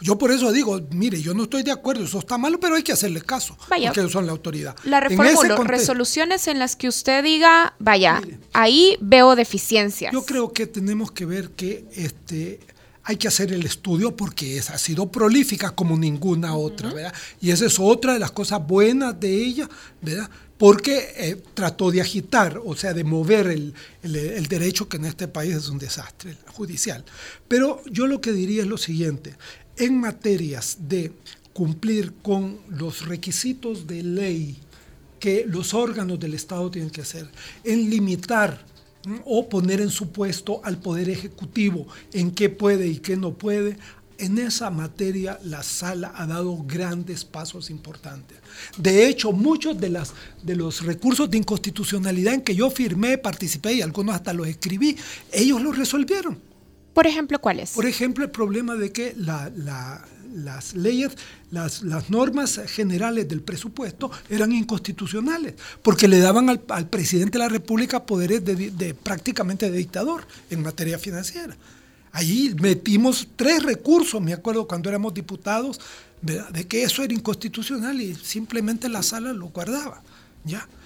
Yo 0.00 0.16
por 0.16 0.30
eso 0.30 0.52
digo, 0.52 0.80
mire, 0.90 1.20
yo 1.20 1.34
no 1.34 1.44
estoy 1.44 1.64
de 1.64 1.72
acuerdo, 1.72 2.04
eso 2.04 2.20
está 2.20 2.38
malo, 2.38 2.60
pero 2.60 2.76
hay 2.76 2.82
que 2.82 2.92
hacerle 2.92 3.20
caso, 3.20 3.56
vaya, 3.68 3.92
porque 3.92 4.08
son 4.08 4.26
la 4.26 4.32
autoridad. 4.32 4.76
La 4.84 5.00
reformulo, 5.00 5.64
resoluciones 5.64 6.46
en 6.46 6.60
las 6.60 6.76
que 6.76 6.86
usted 6.86 7.24
diga, 7.24 7.74
vaya, 7.80 8.22
ahí 8.52 8.96
veo 9.00 9.34
deficiencias. 9.34 10.12
Yo 10.12 10.24
creo 10.24 10.52
que 10.52 10.68
tenemos 10.68 11.10
que 11.10 11.26
ver 11.26 11.50
que 11.50 11.84
este, 11.92 12.60
hay 13.08 13.16
que 13.16 13.26
hacer 13.26 13.54
el 13.54 13.64
estudio 13.64 14.14
porque 14.14 14.58
ha 14.58 14.76
sido 14.76 15.10
prolífica 15.10 15.70
como 15.70 15.96
ninguna 15.96 16.54
otra, 16.54 16.92
¿verdad? 16.92 17.14
Y 17.40 17.50
esa 17.50 17.64
es 17.64 17.78
otra 17.78 18.12
de 18.12 18.18
las 18.18 18.32
cosas 18.32 18.66
buenas 18.66 19.18
de 19.18 19.34
ella, 19.34 19.66
¿verdad? 20.02 20.28
Porque 20.58 21.14
eh, 21.16 21.42
trató 21.54 21.90
de 21.90 22.02
agitar, 22.02 22.60
o 22.62 22.76
sea, 22.76 22.92
de 22.92 23.04
mover 23.04 23.46
el, 23.46 23.72
el, 24.02 24.46
derecho 24.46 24.90
que 24.90 24.98
en 24.98 25.06
este 25.06 25.26
país 25.26 25.54
es 25.54 25.70
un 25.70 25.78
desastre 25.78 26.36
judicial. 26.48 27.02
Pero 27.48 27.82
yo 27.90 28.06
lo 28.06 28.20
que 28.20 28.32
diría 28.32 28.60
es 28.60 28.68
lo 28.68 28.76
siguiente, 28.76 29.36
en 29.78 29.98
materias 29.98 30.76
de 30.80 31.10
cumplir 31.54 32.12
con 32.20 32.58
los 32.68 33.06
requisitos 33.06 33.86
de 33.86 34.02
ley 34.02 34.58
que 35.18 35.46
los 35.48 35.72
órganos 35.72 36.20
del 36.20 36.34
Estado 36.34 36.70
tienen 36.70 36.90
que 36.90 37.00
hacer, 37.00 37.26
en 37.64 37.88
limitar 37.88 38.62
o 39.24 39.48
poner 39.48 39.80
en 39.80 39.90
su 39.90 40.10
puesto 40.10 40.60
al 40.64 40.78
Poder 40.78 41.08
Ejecutivo 41.08 41.86
en 42.12 42.30
qué 42.30 42.48
puede 42.48 42.86
y 42.86 42.98
qué 42.98 43.16
no 43.16 43.34
puede, 43.34 43.76
en 44.18 44.38
esa 44.38 44.70
materia 44.70 45.38
la 45.44 45.62
sala 45.62 46.12
ha 46.16 46.26
dado 46.26 46.64
grandes 46.66 47.24
pasos 47.24 47.70
importantes. 47.70 48.38
De 48.76 49.06
hecho, 49.06 49.32
muchos 49.32 49.80
de, 49.80 49.90
las, 49.90 50.12
de 50.42 50.56
los 50.56 50.84
recursos 50.84 51.30
de 51.30 51.38
inconstitucionalidad 51.38 52.34
en 52.34 52.40
que 52.42 52.54
yo 52.54 52.70
firmé, 52.70 53.16
participé 53.18 53.74
y 53.74 53.82
algunos 53.82 54.14
hasta 54.14 54.32
los 54.32 54.48
escribí, 54.48 54.96
ellos 55.32 55.62
los 55.62 55.76
resolvieron. 55.76 56.38
Por 56.92 57.06
ejemplo, 57.06 57.40
¿cuáles? 57.40 57.72
Por 57.72 57.86
ejemplo, 57.86 58.24
el 58.24 58.30
problema 58.32 58.74
de 58.74 58.90
que 58.90 59.14
las 60.34 60.74
leyes, 60.74 61.12
las, 61.50 61.82
normas 62.10 62.60
generales 62.66 63.28
del 63.28 63.40
presupuesto 63.40 64.10
eran 64.28 64.52
inconstitucionales, 64.52 65.54
porque 65.82 66.08
le 66.08 66.18
daban 66.20 66.48
al, 66.48 66.88
presidente 66.88 67.38
de 67.38 67.44
la 67.44 67.48
República 67.48 68.04
poderes 68.04 68.44
de, 68.44 68.94
prácticamente 68.94 69.70
de 69.70 69.78
dictador 69.78 70.26
en 70.50 70.62
materia 70.62 70.98
financiera. 70.98 71.56
Allí 72.12 72.54
metimos 72.60 73.28
tres 73.36 73.62
recursos, 73.62 74.20
me 74.20 74.32
acuerdo 74.32 74.66
cuando 74.66 74.88
éramos 74.88 75.14
diputados, 75.14 75.80
de 76.20 76.66
que 76.66 76.82
eso 76.82 77.02
era 77.02 77.14
inconstitucional 77.14 78.00
y 78.00 78.14
simplemente 78.14 78.88
la 78.88 79.02
sala 79.02 79.32
lo 79.32 79.46
guardaba. 79.48 80.02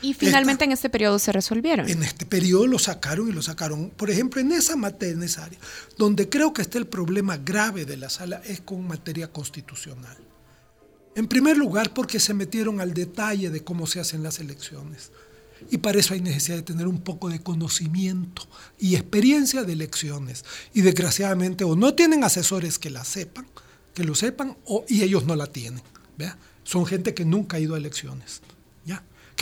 Y 0.00 0.14
finalmente 0.14 0.64
en 0.64 0.72
este 0.72 0.90
periodo 0.90 1.18
se 1.18 1.32
resolvieron. 1.32 1.88
En 1.88 2.02
este 2.02 2.26
periodo 2.26 2.66
lo 2.66 2.78
sacaron 2.78 3.28
y 3.28 3.32
lo 3.32 3.42
sacaron. 3.42 3.90
Por 3.90 4.10
ejemplo, 4.10 4.40
en 4.40 4.52
esa 4.52 4.76
materia, 4.76 5.14
en 5.14 5.22
esa 5.22 5.44
área, 5.44 5.58
donde 5.96 6.28
creo 6.28 6.52
que 6.52 6.62
está 6.62 6.78
el 6.78 6.86
problema 6.86 7.36
grave 7.36 7.84
de 7.84 7.96
la 7.96 8.10
sala 8.10 8.42
es 8.44 8.60
con 8.60 8.86
materia 8.86 9.32
constitucional. 9.32 10.16
En 11.14 11.28
primer 11.28 11.56
lugar, 11.56 11.92
porque 11.92 12.18
se 12.18 12.34
metieron 12.34 12.80
al 12.80 12.94
detalle 12.94 13.50
de 13.50 13.62
cómo 13.62 13.86
se 13.86 14.00
hacen 14.00 14.22
las 14.22 14.40
elecciones. 14.40 15.12
Y 15.70 15.78
para 15.78 16.00
eso 16.00 16.14
hay 16.14 16.20
necesidad 16.20 16.56
de 16.56 16.62
tener 16.62 16.88
un 16.88 17.02
poco 17.02 17.28
de 17.28 17.40
conocimiento 17.40 18.48
y 18.78 18.96
experiencia 18.96 19.62
de 19.62 19.74
elecciones. 19.74 20.44
Y 20.74 20.80
desgraciadamente 20.80 21.64
o 21.64 21.76
no 21.76 21.94
tienen 21.94 22.24
asesores 22.24 22.78
que 22.78 22.90
la 22.90 23.04
sepan, 23.04 23.46
que 23.94 24.04
lo 24.04 24.14
sepan, 24.14 24.56
o, 24.64 24.84
y 24.88 25.02
ellos 25.02 25.26
no 25.26 25.36
la 25.36 25.46
tienen. 25.46 25.82
Son 26.64 26.86
gente 26.86 27.12
que 27.12 27.24
nunca 27.24 27.56
ha 27.56 27.60
ido 27.60 27.74
a 27.74 27.78
elecciones. 27.78 28.40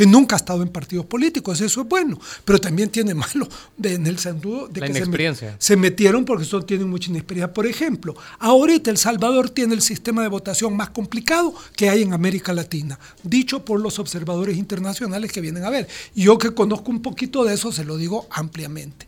Que 0.00 0.06
nunca 0.06 0.34
ha 0.34 0.38
estado 0.38 0.62
en 0.62 0.70
partidos 0.70 1.04
políticos, 1.04 1.60
eso 1.60 1.82
es 1.82 1.86
bueno, 1.86 2.18
pero 2.46 2.58
también 2.58 2.88
tiene 2.88 3.12
malo 3.12 3.46
en 3.82 4.06
el 4.06 4.18
sentido 4.18 4.66
de 4.66 4.80
que 4.80 4.94
se, 4.94 5.54
se, 5.58 5.76
metieron 5.76 6.24
porque 6.24 6.46
son, 6.46 6.64
tienen 6.64 6.88
mucha 6.88 7.10
inexperiencia. 7.10 7.52
Por 7.52 7.66
ejemplo, 7.66 8.16
ahorita 8.38 8.90
El 8.90 8.96
Salvador 8.96 9.50
tiene 9.50 9.74
el 9.74 9.82
sistema 9.82 10.22
de 10.22 10.28
votación 10.28 10.74
más 10.74 10.88
complicado 10.88 11.52
que 11.76 11.90
hay 11.90 12.00
en 12.00 12.14
América 12.14 12.54
Latina, 12.54 12.98
dicho 13.24 13.62
por 13.62 13.78
los 13.78 13.98
observadores 13.98 14.56
internacionales 14.56 15.32
que 15.32 15.42
vienen 15.42 15.64
a 15.64 15.68
ver. 15.68 15.86
Y 16.14 16.22
yo 16.22 16.38
que 16.38 16.54
conozco 16.54 16.90
un 16.90 17.02
poquito 17.02 17.44
de 17.44 17.52
eso, 17.52 17.70
se 17.70 17.84
lo 17.84 17.98
digo 17.98 18.26
ampliamente. 18.30 19.06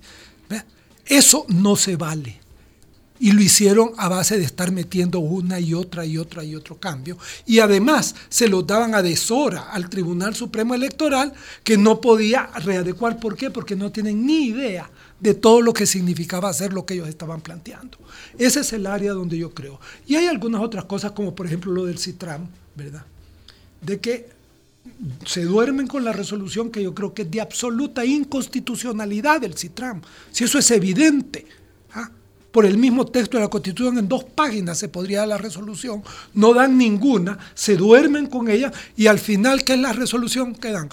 Eso 1.07 1.47
no 1.49 1.75
se 1.75 1.97
vale 1.97 2.42
y 3.23 3.31
lo 3.31 3.41
hicieron 3.41 3.93
a 3.99 4.09
base 4.09 4.37
de 4.37 4.43
estar 4.43 4.73
metiendo 4.73 5.21
una 5.21 5.61
y 5.61 5.75
otra 5.75 6.05
y 6.05 6.19
otra 6.19 6.43
y 6.43 6.57
otro 6.57 6.81
cambio. 6.81 7.17
Y 7.47 7.61
además 7.61 8.17
se 8.29 8.49
lo 8.49 8.63
daban 8.63 8.97
a 8.97 9.03
deshora 9.03 9.71
al 9.71 9.89
Tribunal 9.89 10.35
Supremo 10.35 10.75
Electoral 10.75 11.33
que 11.63 11.79
no 11.79 12.01
podía 12.01 12.47
readecuar. 12.65 13.21
¿Por 13.21 13.37
qué? 13.37 13.49
Porque 13.49 13.77
no 13.77 13.93
tienen 13.93 14.27
ni 14.27 14.47
idea 14.47 14.91
de 15.21 15.35
todo 15.35 15.63
lo 15.63 15.73
que 15.73 15.87
significaba 15.87 16.49
hacer 16.49 16.73
lo 16.73 16.85
que 16.85 16.95
ellos 16.95 17.09
estaban 17.09 17.41
planteando. 17.41 17.97
Ese 18.39 18.59
es 18.59 18.73
el 18.73 18.89
área 18.89 19.13
donde 19.13 19.39
yo 19.39 19.55
creo. 19.55 19.79
Y 20.05 20.17
hay 20.17 20.27
algunas 20.27 20.61
otras 20.61 20.87
cosas 20.87 21.13
como 21.13 21.33
por 21.33 21.47
ejemplo 21.47 21.71
lo 21.71 21.87
del 21.87 22.01
CITRAM, 22.01 22.49
¿verdad? 22.75 23.07
De 23.83 24.01
que 24.01 24.31
se 25.25 25.45
duermen 25.45 25.87
con 25.87 26.05
la 26.05 26.13
resolución 26.13 26.73
que 26.73 26.83
yo 26.83 26.93
creo 26.93 27.15
que 27.15 27.23
es 27.23 27.31
de 27.31 27.41
absoluta 27.41 28.05
inconstitucionalidad 28.05 29.41
del 29.41 29.57
CITRAM. 29.57 30.03
Si 30.33 30.43
eso 30.43 30.59
es 30.59 30.69
evidente, 30.73 31.47
por 32.53 32.67
el 32.67 32.79
mismo 32.79 33.07
texto 33.07 33.39
de 33.39 33.45
la 33.45 33.51
Constitución, 33.51 33.99
en 33.99 34.09
dos 34.09 34.25
páginas 34.25 34.79
se 34.79 34.89
podría 34.89 35.21
dar 35.21 35.29
la 35.29 35.39
resolución, 35.39 36.03
no 36.35 36.53
dan 36.53 36.77
ninguna, 36.77 37.39
se 37.55 37.77
duermen 37.77 38.27
con 38.27 38.49
ella 38.49 38.71
y 38.95 39.07
al 39.07 39.19
final, 39.19 39.65
¿qué 39.65 39.73
es 39.73 39.81
la 39.81 39.93
resolución 39.93 40.55
que 40.55 40.71
dan? 40.71 40.91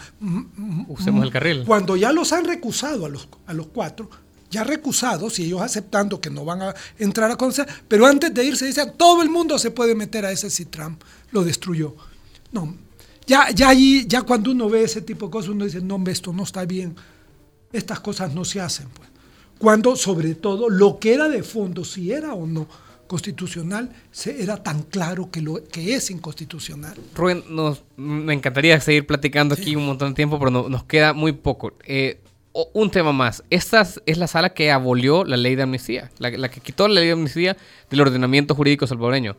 Usemos 0.88 1.24
el 1.24 1.32
carril. 1.32 1.66
Cuando 1.66 1.98
ya 1.98 2.12
los 2.14 2.32
han 2.32 2.46
recusado 2.46 3.06
a 3.06 3.10
los, 3.10 3.28
a 3.46 3.54
los 3.54 3.68
cuatro, 3.68 4.10
ya 4.50 4.64
recusados 4.64 5.38
y 5.38 5.46
ellos 5.46 5.62
aceptando 5.62 6.20
que 6.20 6.30
no 6.30 6.46
van 6.46 6.62
a 6.62 6.76
entrar 6.98 7.30
a 7.30 7.36
conocer, 7.36 7.68
pero 7.88 8.08
antes 8.08 8.34
de 8.34 8.46
irse 8.46 8.66
dicen, 8.66 8.94
todo 8.98 9.22
el 9.22 9.30
mundo 9.30 9.60
se 9.60 9.70
puede 9.70 9.94
meter 9.96 10.26
a 10.26 10.32
ese 10.32 10.50
CITRAM, 10.50 10.98
lo 11.32 11.44
destruyó. 11.44 11.96
No, 12.52 12.74
ya, 13.28 13.52
ya 13.52 13.70
allí, 13.70 14.08
ya 14.08 14.24
cuando 14.24 14.52
uno 14.52 14.70
ve 14.70 14.84
ese 14.84 15.02
tipo 15.02 15.28
de 15.28 15.32
cosas, 15.32 15.50
uno 15.50 15.66
dice, 15.66 15.82
no, 15.82 16.02
esto 16.08 16.32
no 16.32 16.44
está 16.44 16.66
bien, 16.66 16.96
estas 17.74 18.00
cosas 18.00 18.34
no 18.34 18.46
se 18.46 18.62
hacen. 18.62 18.88
Pues 18.90 19.10
cuando 19.60 19.96
sobre 19.96 20.34
todo 20.36 20.70
lo 20.70 20.98
que 20.98 21.14
era 21.14 21.28
de 21.28 21.44
fondo, 21.44 21.86
si 21.86 22.12
era 22.12 22.34
o 22.34 22.48
no 22.48 22.68
constitucional, 23.06 23.90
se, 24.12 24.42
era 24.42 24.58
tan 24.64 24.84
claro 24.84 25.30
que, 25.30 25.42
lo, 25.42 25.64
que 25.64 25.96
es 25.96 26.10
inconstitucional. 26.12 26.96
Rubén, 27.16 27.44
nos, 27.50 27.84
me 27.98 28.34
encantaría 28.34 28.80
seguir 28.80 29.06
platicando 29.06 29.56
aquí 29.56 29.76
un 29.76 29.86
montón 29.86 30.10
de 30.10 30.16
tiempo, 30.16 30.40
pero 30.40 30.70
nos 30.70 30.84
queda 30.86 31.14
muy 31.14 31.34
poco. 31.34 31.74
Eh, 31.86 32.22
un 32.74 32.90
tema 32.90 33.12
más. 33.12 33.44
Esta 33.50 33.88
es 34.06 34.18
la 34.18 34.28
sala 34.28 34.52
que 34.52 34.72
abolió 34.72 35.24
la 35.24 35.38
ley 35.38 35.56
de 35.56 35.64
amnistía, 35.64 36.12
la, 36.20 36.30
la, 36.30 36.50
que 36.50 36.62
quitó 36.62 36.88
la 36.88 36.96
ley 36.96 37.08
de 37.08 37.14
amnistía 37.14 37.58
del 37.90 38.02
ordenamiento 38.02 38.56
jurídico 38.56 38.88
salvadoreño. 38.88 39.38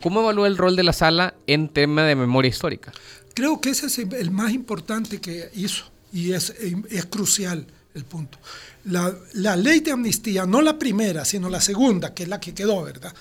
¿Cómo 0.00 0.20
evalúa 0.20 0.46
el 0.46 0.56
rol 0.56 0.76
de 0.76 0.84
la 0.84 0.92
sala 0.92 1.34
en 1.46 1.68
tema 1.68 2.04
de 2.04 2.14
memoria 2.14 2.48
histórica? 2.48 2.92
Creo 3.34 3.60
que 3.60 3.70
ese 3.70 3.86
es 3.86 3.98
el 3.98 4.30
más 4.30 4.52
importante 4.52 5.20
que 5.20 5.50
hizo 5.54 5.86
y 6.12 6.32
es, 6.32 6.50
es 6.50 7.04
crucial 7.06 7.66
el 7.98 8.04
punto. 8.04 8.38
La, 8.84 9.56
ley 9.56 9.80
de 9.80 9.92
amnistía, 9.92 10.46
no 10.46 10.62
la 10.62 10.78
primera, 10.78 11.24
sino 11.24 11.50
la 11.50 11.60
segunda, 11.60 12.14
que 12.14 12.22
es 12.22 12.28
la 12.28 12.40
que 12.40 12.54
quedó, 12.54 12.82
¿verdad? 12.82 13.14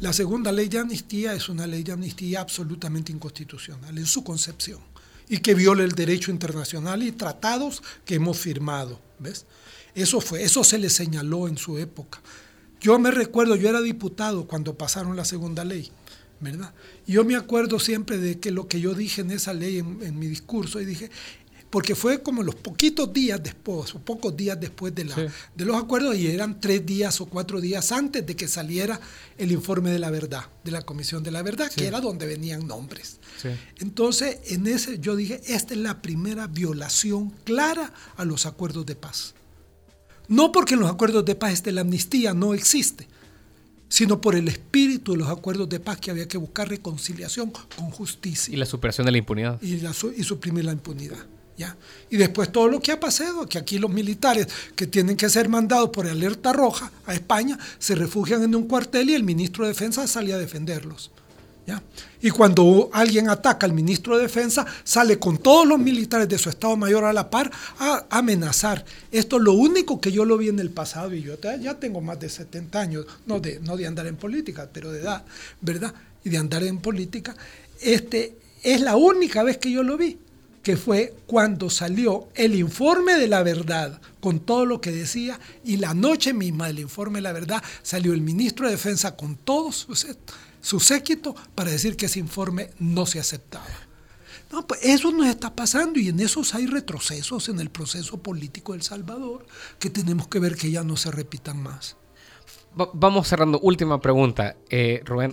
La 0.00 0.12
segunda 0.12 0.52
ley 0.52 0.68
de 0.68 0.78
amnistía 0.78 1.34
es 1.34 1.48
una 1.48 1.66
ley 1.66 1.82
de 1.82 1.92
amnistía 1.92 2.40
absolutamente 2.40 3.10
inconstitucional 3.10 3.98
en 3.98 4.06
su 4.06 4.22
concepción 4.22 4.80
y 5.28 5.38
que 5.38 5.54
viola 5.54 5.82
el 5.82 5.92
derecho 5.92 6.30
internacional 6.30 7.02
y 7.02 7.12
tratados 7.12 7.82
que 8.04 8.14
hemos 8.14 8.38
firmado, 8.38 9.00
¿ves? 9.18 9.44
Eso 9.94 10.20
fue, 10.20 10.44
eso 10.44 10.62
se 10.62 10.78
le 10.78 10.90
señaló 10.90 11.48
en 11.48 11.58
su 11.58 11.78
época. 11.78 12.20
Yo 12.80 12.98
me 12.98 13.10
recuerdo, 13.10 13.56
yo 13.56 13.68
era 13.68 13.80
diputado 13.80 14.46
cuando 14.46 14.78
pasaron 14.78 15.16
la 15.16 15.24
segunda 15.24 15.64
ley, 15.64 15.90
¿verdad? 16.38 16.72
Yo 17.06 17.24
me 17.24 17.34
acuerdo 17.34 17.80
siempre 17.80 18.18
de 18.18 18.38
que 18.38 18.52
lo 18.52 18.68
que 18.68 18.80
yo 18.80 18.94
dije 18.94 19.22
en 19.22 19.32
esa 19.32 19.52
ley, 19.52 19.78
en 19.78 20.18
mi 20.18 20.28
discurso, 20.28 20.80
y 20.80 20.84
dije, 20.84 21.10
porque 21.70 21.94
fue 21.94 22.22
como 22.22 22.42
los 22.42 22.54
poquitos 22.54 23.12
días 23.12 23.42
después, 23.42 23.94
o 23.94 23.98
pocos 23.98 24.36
días 24.36 24.58
después 24.58 24.94
de, 24.94 25.04
la, 25.04 25.16
de 25.54 25.64
los 25.64 25.76
acuerdos, 25.76 26.16
y 26.16 26.26
eran 26.26 26.60
tres 26.60 26.84
días 26.84 27.20
o 27.20 27.26
cuatro 27.26 27.60
días 27.60 27.92
antes 27.92 28.26
de 28.26 28.36
que 28.36 28.48
saliera 28.48 28.98
el 29.36 29.52
informe 29.52 29.90
de 29.90 29.98
la 29.98 30.10
verdad, 30.10 30.46
de 30.64 30.70
la 30.70 30.82
Comisión 30.82 31.22
de 31.22 31.30
la 31.30 31.42
Verdad, 31.42 31.70
que 31.70 31.86
era 31.86 32.00
donde 32.00 32.26
venían 32.26 32.66
nombres. 32.66 33.18
Entonces, 33.78 34.38
en 34.46 34.66
ese 34.66 34.98
yo 34.98 35.14
dije, 35.14 35.40
esta 35.46 35.74
es 35.74 35.80
la 35.80 36.00
primera 36.00 36.46
violación 36.46 37.30
clara 37.44 37.92
a 38.16 38.24
los 38.24 38.46
acuerdos 38.46 38.86
de 38.86 38.96
paz. 38.96 39.34
No 40.26 40.52
porque 40.52 40.74
en 40.74 40.80
los 40.80 40.90
acuerdos 40.90 41.24
de 41.24 41.34
paz 41.34 41.62
la 41.66 41.82
amnistía, 41.82 42.34
no 42.34 42.54
existe, 42.54 43.06
sino 43.88 44.20
por 44.20 44.34
el 44.34 44.48
espíritu 44.48 45.12
de 45.12 45.18
los 45.18 45.28
acuerdos 45.28 45.68
de 45.68 45.80
paz 45.80 45.98
que 45.98 46.10
había 46.10 46.28
que 46.28 46.36
buscar 46.38 46.68
reconciliación 46.68 47.50
con 47.50 47.90
justicia. 47.90 48.52
Y 48.52 48.56
la 48.56 48.66
superación 48.66 49.06
de 49.06 49.12
la 49.12 49.18
impunidad. 49.18 49.60
Y, 49.62 49.74
y 49.76 50.24
suprimir 50.24 50.64
la 50.64 50.72
impunidad. 50.72 51.26
Y 52.10 52.16
después 52.16 52.50
todo 52.50 52.68
lo 52.68 52.80
que 52.80 52.92
ha 52.92 53.00
pasado, 53.00 53.46
que 53.46 53.58
aquí 53.58 53.78
los 53.78 53.90
militares 53.90 54.48
que 54.74 54.86
tienen 54.86 55.16
que 55.16 55.28
ser 55.28 55.48
mandados 55.48 55.90
por 55.90 56.06
alerta 56.06 56.52
roja 56.52 56.90
a 57.06 57.14
España 57.14 57.58
se 57.78 57.94
refugian 57.94 58.42
en 58.42 58.54
un 58.54 58.66
cuartel 58.66 59.10
y 59.10 59.14
el 59.14 59.24
ministro 59.24 59.64
de 59.64 59.70
Defensa 59.70 60.06
sale 60.06 60.32
a 60.32 60.38
defenderlos. 60.38 61.10
¿ya? 61.66 61.82
Y 62.22 62.30
cuando 62.30 62.88
alguien 62.92 63.28
ataca 63.28 63.66
al 63.66 63.72
ministro 63.72 64.16
de 64.16 64.22
Defensa, 64.22 64.64
sale 64.84 65.18
con 65.18 65.38
todos 65.38 65.66
los 65.66 65.78
militares 65.78 66.28
de 66.28 66.38
su 66.38 66.48
Estado 66.48 66.76
Mayor 66.76 67.04
a 67.04 67.12
la 67.12 67.28
par 67.28 67.50
a 67.78 68.06
amenazar. 68.08 68.84
Esto 69.12 69.36
es 69.36 69.42
lo 69.42 69.52
único 69.52 70.00
que 70.00 70.10
yo 70.10 70.24
lo 70.24 70.38
vi 70.38 70.48
en 70.48 70.60
el 70.60 70.70
pasado 70.70 71.12
y 71.14 71.22
yo 71.22 71.34
ya 71.60 71.74
tengo 71.74 72.00
más 72.00 72.18
de 72.20 72.30
70 72.30 72.80
años, 72.80 73.06
no 73.26 73.40
de, 73.40 73.60
no 73.60 73.76
de 73.76 73.86
andar 73.86 74.06
en 74.06 74.16
política, 74.16 74.68
pero 74.72 74.92
de 74.92 75.00
edad, 75.00 75.24
¿verdad? 75.60 75.92
Y 76.24 76.30
de 76.30 76.38
andar 76.38 76.62
en 76.62 76.78
política. 76.78 77.36
Este, 77.80 78.36
es 78.62 78.80
la 78.80 78.96
única 78.96 79.42
vez 79.42 79.58
que 79.58 79.70
yo 79.70 79.82
lo 79.82 79.98
vi 79.98 80.18
que 80.68 80.76
fue 80.76 81.14
cuando 81.26 81.70
salió 81.70 82.28
el 82.34 82.54
informe 82.54 83.14
de 83.14 83.26
la 83.26 83.42
verdad 83.42 84.02
con 84.20 84.38
todo 84.38 84.66
lo 84.66 84.82
que 84.82 84.92
decía 84.92 85.40
y 85.64 85.78
la 85.78 85.94
noche 85.94 86.34
misma 86.34 86.66
del 86.66 86.80
informe 86.80 87.20
de 87.20 87.22
la 87.22 87.32
verdad 87.32 87.64
salió 87.80 88.12
el 88.12 88.20
ministro 88.20 88.66
de 88.66 88.72
Defensa 88.72 89.16
con 89.16 89.36
todo 89.36 89.72
su, 89.72 90.80
séquito 90.80 91.34
para 91.54 91.70
decir 91.70 91.96
que 91.96 92.04
ese 92.04 92.18
informe 92.18 92.68
no 92.80 93.06
se 93.06 93.18
aceptaba. 93.18 93.64
No, 94.52 94.66
pues 94.66 94.80
eso 94.82 95.10
nos 95.10 95.28
está 95.28 95.56
pasando 95.56 95.98
y 96.00 96.08
en 96.08 96.20
esos 96.20 96.54
hay 96.54 96.66
retrocesos 96.66 97.48
en 97.48 97.60
el 97.60 97.70
proceso 97.70 98.18
político 98.18 98.74
del 98.74 98.82
Salvador 98.82 99.46
que 99.78 99.88
tenemos 99.88 100.28
que 100.28 100.38
ver 100.38 100.54
que 100.54 100.70
ya 100.70 100.84
no 100.84 100.98
se 100.98 101.10
repitan 101.10 101.62
más. 101.62 101.96
vamos 102.74 103.26
cerrando. 103.26 103.58
Última 103.60 104.02
pregunta, 104.02 104.54
eh, 104.68 105.00
Rubén. 105.06 105.32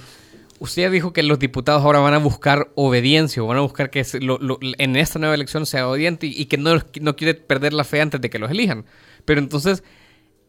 Usted 0.60 0.90
dijo 0.92 1.12
que 1.12 1.22
los 1.22 1.38
diputados 1.38 1.84
ahora 1.84 2.00
van 2.00 2.14
a 2.14 2.18
buscar 2.18 2.72
obediencia 2.76 3.44
van 3.44 3.58
a 3.58 3.62
buscar 3.62 3.90
que 3.90 4.06
en 4.78 4.96
esta 4.96 5.20
nueva 5.20 5.36
elección 5.36 5.66
sea 5.66 5.88
obediente 5.88 6.28
y, 6.28 6.46
que 6.46 6.58
no, 6.58 6.82
no 7.02 7.16
quiere 7.16 7.34
perder 7.34 7.74
la 7.74 7.84
fe 7.84 8.00
antes 8.00 8.22
de 8.22 8.30
que 8.30 8.40
los 8.40 8.50
elijan. 8.50 8.86
Pero 9.26 9.42
entonces, 9.42 9.84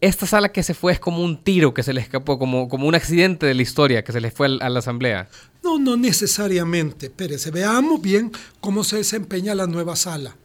esta 0.00 0.26
sala 0.26 0.52
que 0.52 0.62
se 0.62 0.74
fue 0.74 0.92
es 0.92 1.00
como 1.00 1.22
un 1.22 1.42
tiro 1.42 1.74
que 1.74 1.82
se 1.82 1.92
le 1.92 2.00
escapó, 2.00 2.38
como, 2.38 2.68
como 2.68 2.86
un 2.86 2.94
accidente 2.94 3.46
de 3.46 3.54
la 3.54 3.62
historia 3.62 4.04
que 4.04 4.12
se 4.12 4.20
le 4.20 4.30
fue 4.30 4.46
a 4.60 4.68
la 4.68 4.78
asamblea. 4.78 5.28
No, 5.64 5.78
no 5.78 5.96
necesariamente. 5.96 7.06
Espérese, 7.06 7.50
veamos 7.50 8.00
bien 8.00 8.30
cómo 8.60 8.84
se 8.84 8.98
desempeña 8.98 9.54
la 9.54 9.66
nueva 9.66 9.96
sala. 9.96 10.36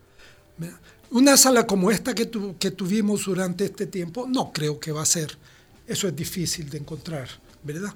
Una 1.11 1.37
sala 1.37 1.67
como 1.67 1.91
esta 1.91 2.15
que, 2.15 2.31
que 2.57 2.71
tuvimos 2.71 3.25
durante 3.25 3.65
este 3.65 3.85
tiempo, 3.85 4.25
no 4.27 4.51
creo 4.51 4.79
que 4.79 4.91
va 4.91 5.03
a 5.03 5.05
ser. 5.05 5.37
Eso 5.85 6.07
es 6.07 6.15
difícil 6.15 6.69
de 6.69 6.77
encontrar, 6.77 7.27
¿verdad? 7.63 7.93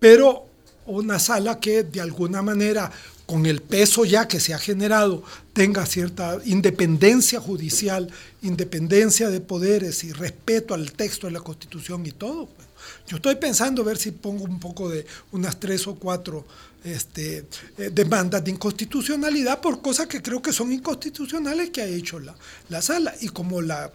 Pero 0.00 0.49
una 0.86 1.18
sala 1.18 1.60
que 1.60 1.82
de 1.82 2.00
alguna 2.00 2.42
manera 2.42 2.90
con 3.26 3.46
el 3.46 3.62
peso 3.62 4.04
ya 4.04 4.26
que 4.26 4.40
se 4.40 4.54
ha 4.54 4.58
generado, 4.58 5.22
tenga 5.52 5.86
cierta 5.86 6.38
independencia 6.46 7.40
judicial, 7.40 8.10
independencia 8.42 9.30
de 9.30 9.40
poderes 9.40 10.02
y 10.02 10.12
respeto 10.12 10.74
al 10.74 10.90
texto 10.90 11.28
de 11.28 11.34
la 11.34 11.40
Constitución 11.40 12.04
y 12.06 12.10
todo. 12.10 12.46
Pues. 12.46 12.66
Yo 13.06 13.16
estoy 13.16 13.36
pensando 13.36 13.82
a 13.82 13.84
ver 13.84 13.98
si 13.98 14.10
pongo 14.10 14.42
un 14.42 14.58
poco 14.58 14.88
de 14.88 15.06
unas 15.30 15.60
tres 15.60 15.86
o 15.86 15.94
cuatro 15.94 16.44
este, 16.82 17.46
eh, 17.78 17.90
demandas 17.92 18.42
de 18.42 18.50
inconstitucionalidad 18.50 19.60
por 19.60 19.80
cosas 19.80 20.06
que 20.06 20.22
creo 20.22 20.42
que 20.42 20.52
son 20.52 20.72
inconstitucionales 20.72 21.70
que 21.70 21.82
ha 21.82 21.86
hecho 21.86 22.18
la, 22.18 22.34
la 22.68 22.82
sala 22.82 23.14
y 23.20 23.28
como, 23.28 23.60
la, 23.62 23.92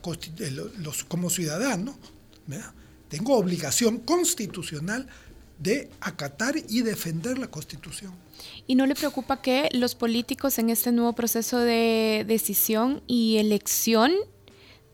los, 0.79 1.03
como 1.03 1.29
ciudadano, 1.29 1.97
tengo 3.09 3.35
obligación 3.35 3.97
constitucional 3.99 5.07
de 5.59 5.89
acatar 6.01 6.55
y 6.69 6.81
defender 6.81 7.37
la 7.37 7.47
Constitución. 7.47 8.13
¿Y 8.67 8.75
no 8.75 8.85
le 8.85 8.95
preocupa 8.95 9.41
que 9.41 9.69
los 9.71 9.95
políticos 9.95 10.59
en 10.59 10.69
este 10.69 10.91
nuevo 10.91 11.13
proceso 11.13 11.59
de 11.59 12.25
decisión 12.27 13.01
y 13.07 13.37
elección 13.37 14.11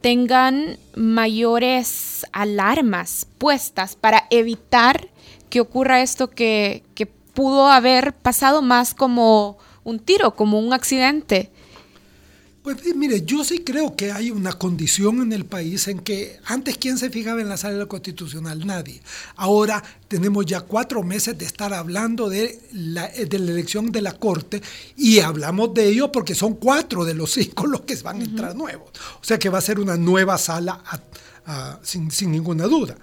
tengan 0.02 0.78
mayores 0.96 2.26
alarmas 2.32 3.28
puestas 3.38 3.96
para 3.96 4.28
evitar 4.30 5.10
que 5.50 5.62
ocurra 5.62 6.02
esto 6.02 6.30
que, 6.30 6.84
que 6.96 7.06
pudo 7.06 7.68
haber 7.68 8.14
pasado 8.14 8.62
más 8.62 8.94
como 8.94 9.58
un 9.84 10.00
tiro, 10.00 10.36
como 10.36 10.60
un 10.60 10.74
accidente? 10.74 11.52
Pues 12.64 12.78
mire, 12.96 13.24
yo 13.26 13.44
sí 13.44 13.64
creo 13.64 13.96
que 13.96 14.12
hay 14.12 14.30
una 14.30 14.54
condición 14.54 15.24
en 15.24 15.34
el 15.34 15.46
país 15.46 15.88
en 15.88 15.98
que 15.98 16.40
antes 16.46 16.78
quién 16.78 17.00
se 17.00 17.10
fijaba 17.10 17.42
en 17.42 17.50
la 17.50 17.58
sala 17.58 17.88
constitucional, 17.88 18.68
nadie. 18.68 19.02
Ahora 19.36 19.84
tenemos 20.08 20.46
ya 20.46 20.62
cuatro 20.62 21.02
meses 21.02 21.36
de 21.36 21.46
estar 21.46 21.74
hablando 21.74 22.30
de 22.30 22.60
la, 22.74 23.08
de 23.08 23.40
la 23.40 23.52
elección 23.52 23.92
de 23.92 24.04
la 24.04 24.14
Corte 24.14 24.62
y 24.96 25.22
hablamos 25.22 25.74
de 25.74 25.88
ello 25.88 26.12
porque 26.12 26.36
son 26.36 26.54
cuatro 26.54 27.04
de 27.04 27.16
los 27.16 27.32
cinco 27.34 27.66
los 27.66 27.82
que 27.82 27.96
van 27.96 28.22
a 28.22 28.26
entrar 28.26 28.56
nuevos. 28.56 28.92
O 29.20 29.24
sea 29.24 29.40
que 29.40 29.50
va 29.50 29.58
a 29.58 29.62
ser 29.62 29.80
una 29.80 29.98
nueva 29.98 30.38
sala 30.38 30.84
sin, 31.82 32.12
sin 32.12 32.32
ninguna 32.32 32.66
duda. 32.66 32.96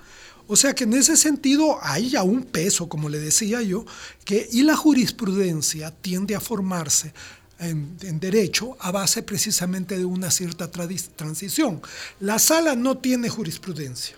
O 0.46 0.56
sea 0.56 0.74
que 0.74 0.84
en 0.84 0.94
ese 0.94 1.16
sentido 1.16 1.78
hay 1.82 2.10
ya 2.10 2.22
un 2.22 2.44
peso, 2.44 2.88
como 2.88 3.08
le 3.08 3.18
decía 3.18 3.60
yo, 3.60 3.84
que 4.24 4.48
y 4.50 4.62
la 4.62 4.76
jurisprudencia 4.76 5.90
tiende 5.90 6.36
a 6.36 6.40
formarse 6.40 7.12
en, 7.58 8.20
derecho 8.20 8.76
a 8.80 8.90
base 8.90 9.22
precisamente 9.22 9.98
de 9.98 10.04
una 10.04 10.30
cierta 10.30 10.70
transición. 10.70 11.80
La 12.20 12.38
sala 12.38 12.74
no 12.74 12.98
tiene 12.98 13.28
jurisprudencia. 13.28 14.16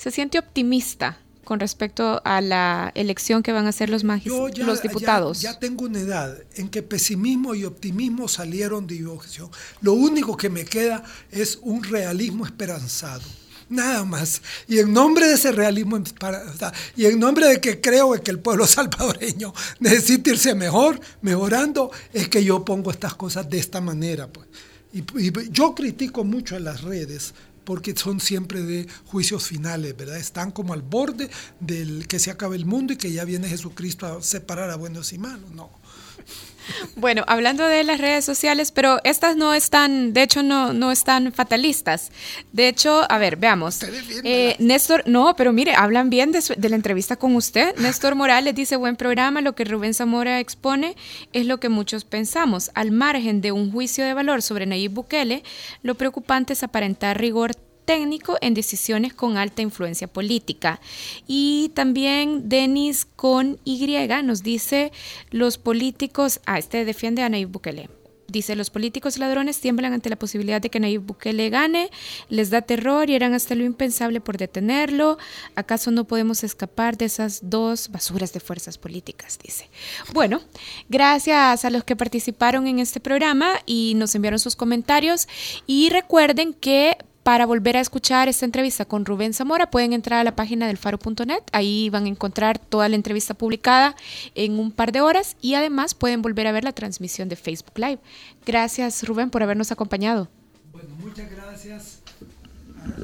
se 0.00 0.10
siente 0.10 0.38
optimista 0.38 1.18
con 1.44 1.60
respecto 1.60 2.22
a 2.24 2.40
la 2.40 2.90
elección 2.94 3.42
que 3.42 3.52
van 3.52 3.66
a 3.66 3.68
hacer 3.68 3.90
los, 3.90 4.02
los 4.02 4.82
diputados? 4.82 5.42
Ya, 5.42 5.58
tengo 5.58 5.84
una 5.84 5.98
edad 6.00 6.38
en 6.54 6.70
que 6.70 6.82
pesimismo 6.82 7.54
y 7.54 7.66
optimismo 7.66 8.26
salieron 8.26 8.86
de 8.86 8.96
elección. 8.96 9.50
Lo 9.82 9.92
único 9.92 10.38
que 10.38 10.48
me 10.48 10.64
queda 10.64 11.04
es 11.30 11.58
un 11.60 11.84
realismo 11.84 12.46
esperanzado. 12.46 13.24
Nada 13.68 14.02
más. 14.04 14.40
Y 14.66 14.78
en 14.78 14.90
nombre 14.90 15.28
de 15.28 15.34
ese 15.34 15.52
realismo 15.52 15.98
esperanzado, 15.98 16.72
y 16.96 17.04
en 17.04 17.20
nombre 17.20 17.46
de 17.46 17.60
que 17.60 17.78
creo 17.82 18.12
que 18.22 18.30
el 18.30 18.38
pueblo 18.38 18.66
salvadoreño 18.66 19.52
necesita 19.80 20.30
irse 20.30 20.54
mejor, 20.54 20.98
mejorando, 21.20 21.90
es 22.14 22.26
que 22.28 22.42
yo 22.42 22.64
pongo 22.64 22.90
estas 22.90 23.14
cosas 23.14 23.50
de 23.50 23.58
esta 23.58 23.82
manera. 23.82 24.28
Pues. 24.28 24.46
y 24.94 25.50
yo 25.50 25.74
critico 25.74 26.24
mucho 26.24 26.56
a 26.56 26.58
las 26.58 26.80
redes 26.80 27.34
porque 27.64 27.94
son 27.96 28.20
siempre 28.20 28.62
de 28.62 28.86
juicios 29.06 29.46
finales, 29.46 29.96
¿verdad? 29.96 30.16
Están 30.16 30.50
como 30.50 30.72
al 30.72 30.82
borde 30.82 31.30
del 31.60 32.06
que 32.08 32.18
se 32.18 32.30
acabe 32.30 32.56
el 32.56 32.66
mundo 32.66 32.92
y 32.92 32.96
que 32.96 33.12
ya 33.12 33.24
viene 33.24 33.48
Jesucristo 33.48 34.06
a 34.06 34.22
separar 34.22 34.70
a 34.70 34.76
buenos 34.76 35.12
y 35.12 35.18
malos, 35.18 35.50
no. 35.52 35.79
Bueno, 36.96 37.24
hablando 37.26 37.66
de 37.66 37.84
las 37.84 38.00
redes 38.00 38.24
sociales, 38.24 38.72
pero 38.72 38.98
estas 39.04 39.36
no 39.36 39.54
están, 39.54 40.12
de 40.12 40.22
hecho, 40.22 40.42
no, 40.42 40.72
no 40.72 40.92
están 40.92 41.32
fatalistas. 41.32 42.10
De 42.52 42.68
hecho, 42.68 43.04
a 43.10 43.18
ver, 43.18 43.36
veamos. 43.36 43.80
Eh, 44.24 44.56
Néstor, 44.58 45.02
no, 45.06 45.34
pero 45.36 45.52
mire, 45.52 45.74
hablan 45.74 46.10
bien 46.10 46.32
de, 46.32 46.42
de, 46.56 46.68
la 46.68 46.76
entrevista 46.76 47.16
con 47.16 47.36
usted. 47.36 47.76
Néstor 47.76 48.14
Morales 48.14 48.54
dice, 48.54 48.76
buen 48.76 48.96
programa, 48.96 49.40
lo 49.40 49.54
que 49.54 49.64
Rubén 49.64 49.94
Zamora 49.94 50.40
expone 50.40 50.96
es 51.32 51.46
lo 51.46 51.58
que 51.58 51.68
muchos 51.68 52.04
pensamos. 52.04 52.70
Al 52.74 52.90
margen 52.90 53.40
de 53.40 53.52
un 53.52 53.72
juicio 53.72 54.04
de 54.04 54.14
valor 54.14 54.42
sobre 54.42 54.66
Nayib 54.66 54.92
Bukele, 54.92 55.42
lo 55.82 55.94
preocupante 55.94 56.52
es 56.52 56.62
aparentar 56.62 57.18
rigor 57.18 57.54
técnico 57.90 58.38
en 58.40 58.54
decisiones 58.54 59.14
con 59.14 59.36
alta 59.36 59.62
influencia 59.62 60.06
política. 60.06 60.80
Y 61.26 61.72
también 61.74 62.48
Denis 62.48 63.04
con 63.04 63.58
Y 63.64 63.84
nos 64.22 64.44
dice, 64.44 64.92
los 65.32 65.58
políticos, 65.58 66.40
ah, 66.46 66.60
este 66.60 66.84
defiende 66.84 67.22
a 67.22 67.28
Nayib 67.28 67.48
Bukele. 67.48 67.88
Dice, 68.28 68.54
los 68.54 68.70
políticos 68.70 69.18
ladrones 69.18 69.60
tiemblan 69.60 69.92
ante 69.92 70.08
la 70.08 70.14
posibilidad 70.14 70.60
de 70.60 70.70
que 70.70 70.78
Nayib 70.78 71.00
Bukele 71.00 71.50
gane, 71.50 71.90
les 72.28 72.50
da 72.50 72.62
terror 72.62 73.10
y 73.10 73.16
harán 73.16 73.34
hasta 73.34 73.56
lo 73.56 73.64
impensable 73.64 74.20
por 74.20 74.38
detenerlo. 74.38 75.18
¿Acaso 75.56 75.90
no 75.90 76.04
podemos 76.04 76.44
escapar 76.44 76.96
de 76.96 77.06
esas 77.06 77.40
dos 77.42 77.90
basuras 77.90 78.32
de 78.32 78.38
fuerzas 78.38 78.78
políticas? 78.78 79.36
Dice. 79.42 79.68
Bueno, 80.12 80.42
gracias 80.88 81.64
a 81.64 81.70
los 81.70 81.82
que 81.82 81.96
participaron 81.96 82.68
en 82.68 82.78
este 82.78 83.00
programa 83.00 83.54
y 83.66 83.94
nos 83.96 84.14
enviaron 84.14 84.38
sus 84.38 84.54
comentarios. 84.54 85.26
Y 85.66 85.90
recuerden 85.90 86.54
que 86.54 86.96
para 87.30 87.46
volver 87.46 87.76
a 87.76 87.80
escuchar 87.80 88.28
esta 88.28 88.44
entrevista 88.44 88.84
con 88.84 89.04
Rubén 89.04 89.32
Zamora, 89.32 89.70
pueden 89.70 89.92
entrar 89.92 90.18
a 90.18 90.24
la 90.24 90.34
página 90.34 90.66
del 90.66 90.78
faro.net. 90.78 91.44
Ahí 91.52 91.88
van 91.88 92.06
a 92.06 92.08
encontrar 92.08 92.58
toda 92.58 92.88
la 92.88 92.96
entrevista 92.96 93.34
publicada 93.34 93.94
en 94.34 94.58
un 94.58 94.72
par 94.72 94.90
de 94.90 95.00
horas 95.00 95.36
y 95.40 95.54
además 95.54 95.94
pueden 95.94 96.22
volver 96.22 96.48
a 96.48 96.52
ver 96.52 96.64
la 96.64 96.72
transmisión 96.72 97.28
de 97.28 97.36
Facebook 97.36 97.78
Live. 97.78 98.00
Gracias, 98.44 99.06
Rubén, 99.06 99.30
por 99.30 99.44
habernos 99.44 99.70
acompañado. 99.70 100.28
Bueno, 100.72 100.88
muchas 100.96 101.30
gracias 101.30 102.00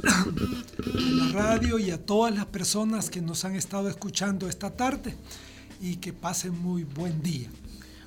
a 0.02 0.26
la 0.90 1.32
radio 1.32 1.78
y 1.78 1.92
a 1.92 2.04
todas 2.04 2.34
las 2.34 2.46
personas 2.46 3.10
que 3.10 3.20
nos 3.20 3.44
han 3.44 3.54
estado 3.54 3.88
escuchando 3.88 4.48
esta 4.48 4.70
tarde 4.70 5.14
y 5.80 5.98
que 5.98 6.12
pasen 6.12 6.60
muy 6.60 6.82
buen 6.82 7.22
día. 7.22 7.48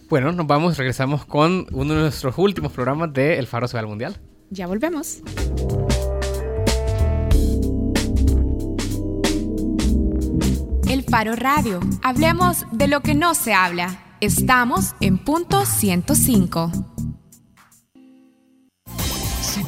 Bueno, 0.09 0.33
nos 0.33 0.45
vamos, 0.45 0.75
regresamos 0.77 1.25
con 1.25 1.65
uno 1.71 1.93
de 1.93 2.01
nuestros 2.01 2.37
últimos 2.37 2.73
programas 2.73 3.13
de 3.13 3.39
El 3.39 3.47
Faro 3.47 3.69
Social 3.69 3.87
Mundial. 3.87 4.19
Ya 4.49 4.67
volvemos. 4.67 5.21
El 11.09 11.11
Faro 11.11 11.35
Radio. 11.35 11.79
Hablemos 12.03 12.67
de 12.71 12.87
lo 12.87 13.01
que 13.01 13.15
no 13.15 13.33
se 13.33 13.51
habla. 13.51 13.97
Estamos 14.21 14.93
en 15.01 15.17
punto 15.17 15.65
105 15.65 16.98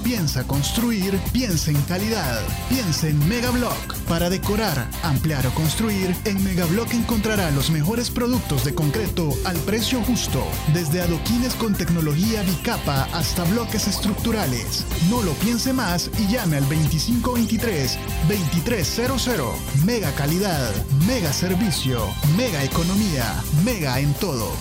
piensa 0.04 0.44
construir, 0.44 1.18
piensa 1.32 1.72
en 1.72 1.82
calidad. 1.84 2.42
Piensa 2.70 3.08
en 3.08 3.18
Megablock. 3.28 3.96
Para 4.08 4.30
decorar, 4.30 4.88
ampliar 5.04 5.48
o 5.48 5.52
construir, 5.52 6.14
en 6.26 6.44
Megablock 6.44 6.94
encontrará 6.94 7.50
los 7.52 7.72
mejores 7.72 8.10
productos 8.10 8.66
de 8.66 8.74
concreto 8.74 9.30
al 9.46 9.56
precio 9.58 10.02
justo. 10.04 10.44
Desde 10.74 11.02
adoquines 11.02 11.54
con 11.56 11.74
tecnología 11.74 12.42
bicapa 12.44 13.08
hasta 13.14 13.44
bloques 13.46 13.88
estructurales. 13.88 14.86
No 15.10 15.24
lo 15.24 15.32
piense 15.34 15.74
más 15.74 16.10
y 16.20 16.28
llame 16.28 16.58
al 16.58 16.68
2523-2300. 16.70 19.54
Mega 19.86 20.14
calidad, 20.16 20.72
mega 21.08 21.32
servicio, 21.34 22.06
mega 22.38 22.64
economía, 22.64 23.44
mega 23.64 24.00
en 24.00 24.14
todo. 24.16 24.52